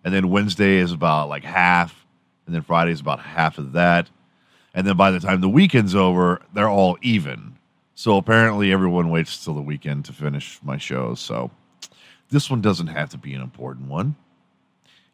and 0.03 0.13
then 0.13 0.31
Wednesday 0.31 0.79
is 0.79 0.91
about 0.91 1.29
like 1.29 1.45
half, 1.45 2.05
and 2.45 2.53
then 2.53 2.63
Friday 2.63 2.91
is 2.91 2.99
about 3.01 3.21
half 3.21 3.59
of 3.59 3.71
that, 3.75 4.11
and 4.75 4.85
then 4.85 4.97
by 4.97 5.13
the 5.13 5.21
time 5.21 5.41
the 5.41 5.49
weekend's 5.49 5.95
over, 5.95 6.43
they're 6.55 6.69
all 6.69 6.99
even. 7.03 7.58
So 7.99 8.17
apparently, 8.17 8.73
everyone 8.73 9.11
waits 9.11 9.45
till 9.45 9.55
the 9.55 9.61
weekend 9.61 10.05
to 10.05 10.13
finish 10.13 10.61
my 10.63 10.77
shows. 10.79 11.19
So 11.19 11.51
this 12.31 12.49
one 12.49 12.61
doesn't 12.61 12.87
have 12.87 13.09
to 13.09 13.19
be 13.19 13.35
an 13.35 13.43
important 13.43 13.89
one. 13.89 14.15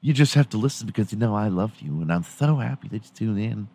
You 0.03 0.12
just 0.12 0.35
have 0.35 0.51
to 0.51 0.59
listen 0.59 0.87
because 0.87 1.11
you 1.11 1.16
know 1.16 1.35
I 1.35 1.49
love 1.49 1.73
you, 1.81 2.03
and 2.03 2.12
I'm 2.12 2.25
so 2.25 2.57
happy 2.57 2.88
that 2.88 3.05
you 3.05 3.11
tuned 3.14 3.40
in. 3.40 3.68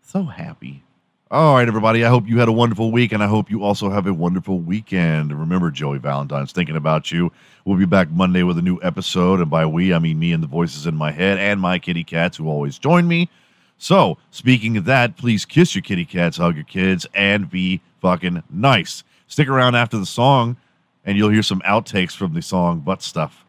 So 0.00 0.22
happy. 0.22 0.84
All 1.28 1.56
right, 1.56 1.66
everybody. 1.66 2.04
I 2.04 2.08
hope 2.08 2.28
you 2.28 2.38
had 2.38 2.46
a 2.46 2.52
wonderful 2.52 2.92
week, 2.92 3.10
and 3.10 3.20
I 3.20 3.26
hope 3.26 3.50
you 3.50 3.64
also 3.64 3.90
have 3.90 4.06
a 4.06 4.14
wonderful 4.14 4.60
weekend. 4.60 5.36
Remember, 5.36 5.72
Joey 5.72 5.98
Valentine's 5.98 6.52
thinking 6.52 6.76
about 6.76 7.10
you. 7.10 7.32
We'll 7.64 7.78
be 7.78 7.84
back 7.84 8.12
Monday 8.12 8.44
with 8.44 8.58
a 8.58 8.62
new 8.62 8.78
episode, 8.80 9.40
and 9.40 9.50
by 9.50 9.66
we, 9.66 9.92
I 9.92 9.98
mean 9.98 10.20
me 10.20 10.32
and 10.32 10.40
the 10.40 10.46
voices 10.46 10.86
in 10.86 10.94
my 10.94 11.10
head 11.10 11.38
and 11.38 11.60
my 11.60 11.80
kitty 11.80 12.04
cats 12.04 12.36
who 12.36 12.46
always 12.46 12.78
join 12.78 13.08
me. 13.08 13.28
So, 13.76 14.18
speaking 14.30 14.76
of 14.76 14.84
that, 14.84 15.16
please 15.16 15.44
kiss 15.44 15.74
your 15.74 15.82
kitty 15.82 16.04
cats, 16.04 16.36
hug 16.36 16.54
your 16.54 16.64
kids, 16.64 17.08
and 17.12 17.50
be 17.50 17.80
fucking 18.04 18.42
nice. 18.50 19.02
Stick 19.28 19.48
around 19.48 19.76
after 19.76 19.96
the 19.96 20.04
song, 20.04 20.58
and 21.06 21.16
you'll 21.16 21.30
hear 21.30 21.42
some 21.42 21.62
outtakes 21.62 22.14
from 22.14 22.34
the 22.34 22.42
song 22.42 22.80
Butt 22.80 23.00
Stuff. 23.00 23.46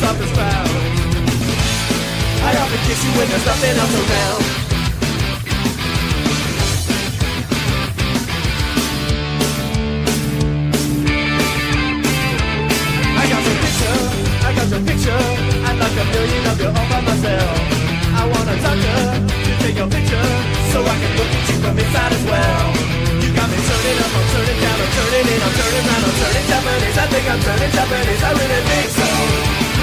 Soft 0.00 0.20
as. 0.24 0.32
I 2.40 2.52
often 2.56 2.80
kiss 2.88 3.00
you 3.04 3.12
when 3.20 3.28
there's 3.28 3.44
nothing 3.44 3.76
else 3.76 3.94
around. 4.00 4.42
I 13.20 13.24
got 13.28 13.42
your 13.44 13.56
picture, 13.60 13.98
I 14.40 14.50
got 14.56 14.68
your 14.72 14.82
picture. 14.88 15.22
I'd 15.68 15.76
like 15.76 15.96
a 16.00 16.04
million 16.16 16.42
of 16.48 16.56
you 16.64 16.70
all 16.72 16.88
by 16.88 17.00
myself. 17.04 17.56
I 18.16 18.22
want 18.24 18.48
a 18.48 18.56
doctor 18.56 19.00
to 19.20 19.52
take 19.60 19.76
your 19.76 19.90
picture 19.92 20.28
so 20.72 20.78
I 20.80 20.96
can 20.96 21.12
look 21.20 21.28
at 21.28 21.44
you 21.44 21.56
from 21.60 21.76
inside 21.76 22.12
as 22.16 22.24
well. 22.24 22.64
You 23.20 23.28
got 23.36 23.48
me 23.52 23.58
turning 23.68 23.98
up, 24.00 24.12
I'm 24.16 24.26
turning 24.32 24.58
down, 24.64 24.76
I'm 24.80 24.90
turning 24.96 25.26
in, 25.28 25.40
I'm 25.44 25.54
turning 25.60 25.84
round, 25.92 26.04
I'm 26.08 26.14
turning 26.24 26.46
Japanese. 26.48 26.96
I 26.96 27.06
think 27.12 27.24
I'm 27.28 27.40
turning 27.44 27.72
Japanese, 27.76 28.22
I 28.24 28.30
really 28.40 28.62
think 28.64 28.88
so. 28.96 29.79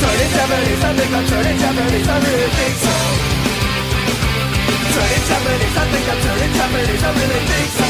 Turning 0.00 0.30
Japanese, 0.36 0.82
think 0.96 1.12
I'm 1.16 1.24
turning 1.26 1.58
Japanese, 1.58 2.08
I 2.08 2.16
really 2.24 2.50
think 2.56 2.76
so. 2.84 2.94
Turning 4.94 5.24
Japanese, 5.30 5.76
I 5.76 5.84
think 5.92 6.06
I'm 6.10 6.20
turning 6.24 6.52
Japanese, 6.56 7.02
I 7.02 7.10
really 7.16 7.42
think 7.50 7.70
so. 7.78 7.88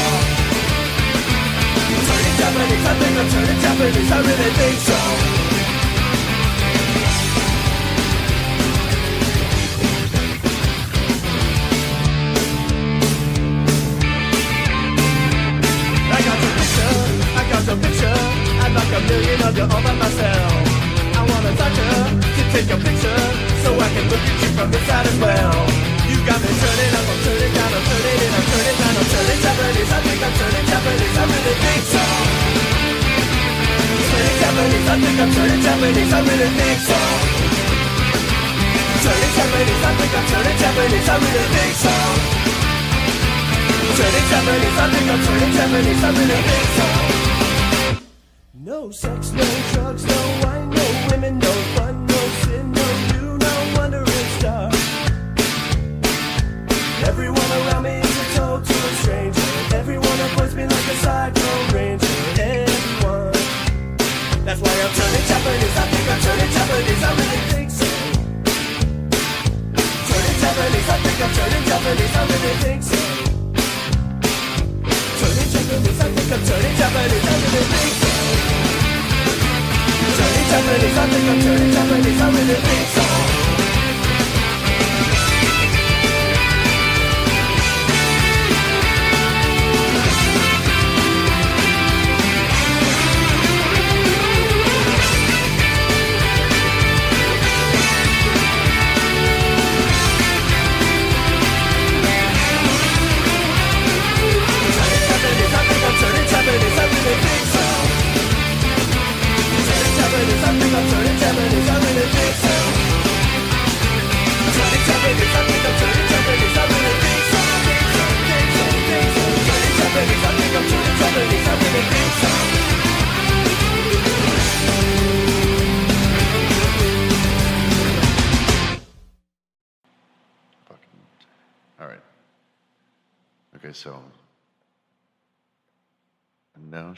Turning 2.07 2.35
Japanese, 2.41 2.85
I 2.85 2.93
think 2.99 3.15
I'm 3.17 3.27
turning 3.33 3.59
Japanese, 3.65 4.11
I 4.11 4.19
really 4.27 4.51
think 4.59 4.77
so. 4.87 5.46
Take 22.57 22.73
your 22.73 22.81
picture 22.81 23.21
so 23.61 23.69
I 23.77 23.87
can 23.93 24.05
look 24.09 24.17
at 24.17 24.37
you 24.41 24.49
from 24.57 24.73
inside 24.73 25.05
as 25.05 25.17
well. 25.21 25.53
You 26.09 26.17
got 26.25 26.41
me 26.41 26.49
turning 26.57 26.93
up, 26.97 27.05
I'm 27.05 27.19
turning 27.21 27.53
down, 27.53 27.69
I'm 27.69 27.85
turning 27.85 28.17
in, 28.17 28.31
I'm 28.33 28.45
turning 28.49 28.77
down, 28.81 28.93
I'm 28.97 29.07
turning 29.13 29.39
Japanese. 29.45 29.91
I 29.93 29.99
think 30.01 30.21
I'm 30.25 30.33
turning 30.41 30.65
Japanese, 30.65 31.17
I 31.21 31.25
really 31.29 31.55
think 31.61 31.83
so. 31.93 32.03
Turning 34.09 34.37
Japanese, 34.41 34.87
I 34.89 34.95
think 34.97 35.17
I'm 35.21 35.31
turning 35.37 35.61
Japanese, 35.67 36.13
I 36.17 36.19
really 36.25 36.49
think 36.57 36.79
so. 36.81 36.99
Turning 39.05 39.33
Japanese, 39.37 39.83
I 39.85 39.91
think 39.97 40.13
I'm 40.17 40.25
turning 40.33 40.57
Japanese, 40.57 41.09
I 41.13 41.15
really 41.21 41.45
think 41.53 41.75
so. 41.77 41.93
Turning 43.97 44.27
Japanese, 44.33 44.77
I 44.81 44.85
think 44.97 45.07
I'm 45.13 45.21
turning 45.29 45.53
Japanese, 45.57 46.01
I 46.01 46.09
really 46.17 46.41
think 46.49 46.67
so. 46.77 46.87
No 48.67 48.89
sex, 48.89 49.31
no 49.31 49.45
drugs, 49.73 50.03
no 50.09 50.19
wine, 50.41 50.69
no 50.71 50.85
women, 51.09 51.37
no 51.39 51.53
fun, 51.77 51.96
I'm 71.67 71.83
Japanese. 71.83 72.15
I 72.15 72.23
really 72.23 72.53
think 72.63 72.81
so. 72.81 72.95
Turning 75.19 75.49
Japanese. 75.51 75.99
I 75.99 76.07
think 76.15 76.31
I'm 76.31 76.41
turning 76.47 76.75
Japanese. 76.77 77.27
I 77.27 77.35
really 77.43 77.63
think 77.67 77.93
so. 77.99 78.09
Turning 80.15 80.47
Japanese. 80.47 80.97
I 80.97 81.05
think 81.11 81.27
I'm 81.27 81.39
turning 81.41 81.71
Japanese. 81.73 82.21
I 82.21 82.29
really 82.31 82.55
think 82.55 82.87
so. 82.87 83.46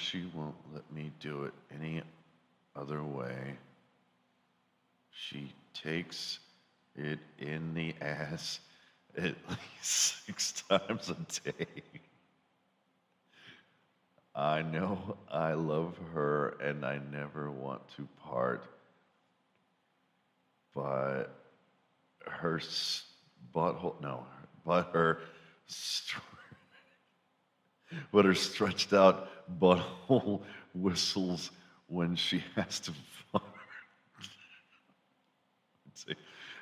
She 0.10 0.26
won't 0.34 0.56
let 0.74 0.92
me 0.92 1.12
do 1.20 1.44
it 1.44 1.54
any 1.74 2.02
other 2.76 3.04
way. 3.04 3.56
She 5.12 5.54
takes 5.74 6.40
it 6.96 7.20
in 7.38 7.74
the 7.74 7.94
ass 8.02 8.60
at 9.18 9.36
least 9.50 10.26
six 10.26 10.64
times 10.68 11.10
a 11.10 11.52
day. 11.52 11.66
I 14.36 14.62
know 14.62 15.18
I 15.32 15.54
love 15.54 15.98
her 16.14 16.56
and 16.62 16.86
I 16.86 17.00
never 17.12 17.52
want 17.52 17.82
to 17.98 18.08
part. 18.24 18.64
But 20.74 21.36
her 22.26 22.62
butthole, 23.54 24.00
no, 24.02 24.26
but 24.66 24.92
her, 24.94 25.20
but 28.12 28.26
her 28.26 28.36
stretched 28.36 28.94
out 28.94 29.30
butthole 29.60 30.42
whistles 30.74 31.52
when 31.88 32.16
she 32.16 32.44
has 32.56 32.80
to 32.82 32.92
fart. 33.32 33.44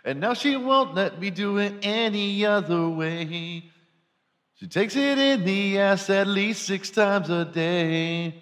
And 0.05 0.21
now 0.21 0.33
she 0.33 0.55
won't 0.55 0.95
let 0.95 1.19
me 1.19 1.29
do 1.31 1.57
it 1.57 1.73
any 1.81 2.45
other 2.45 2.87
way. 2.87 3.63
She 4.55 4.65
takes 4.65 4.95
it 4.95 5.17
in 5.17 5.43
the 5.43 5.79
ass 5.79 6.09
at 6.09 6.27
least 6.27 6.65
six 6.65 6.89
times 6.89 7.29
a 7.29 7.43
day. 7.43 8.41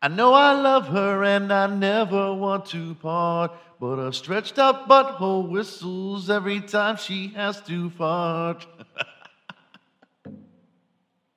I 0.00 0.08
know 0.08 0.32
I 0.32 0.52
love 0.60 0.88
her 0.88 1.22
and 1.22 1.52
I 1.52 1.68
never 1.68 2.34
want 2.34 2.66
to 2.66 2.96
part, 2.96 3.52
but 3.78 3.98
her 3.98 4.10
stretched 4.10 4.58
out 4.58 4.88
butthole 4.88 5.48
whistles 5.48 6.28
every 6.28 6.60
time 6.60 6.96
she 6.96 7.28
has 7.36 7.60
to 7.62 7.90
fart. 7.90 8.66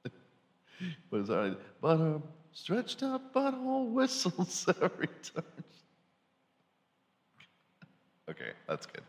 but 0.03 1.19
it's 1.19 1.29
all 1.29 1.37
right. 1.37 1.57
But 1.85 1.99
her 1.99 2.19
stretched 2.51 3.03
out 3.03 3.31
butthole 3.31 3.91
whistles 3.91 4.67
every 4.81 5.05
time. 5.21 5.43
Okay, 8.27 8.53
that's 8.67 8.87
good. 8.87 9.03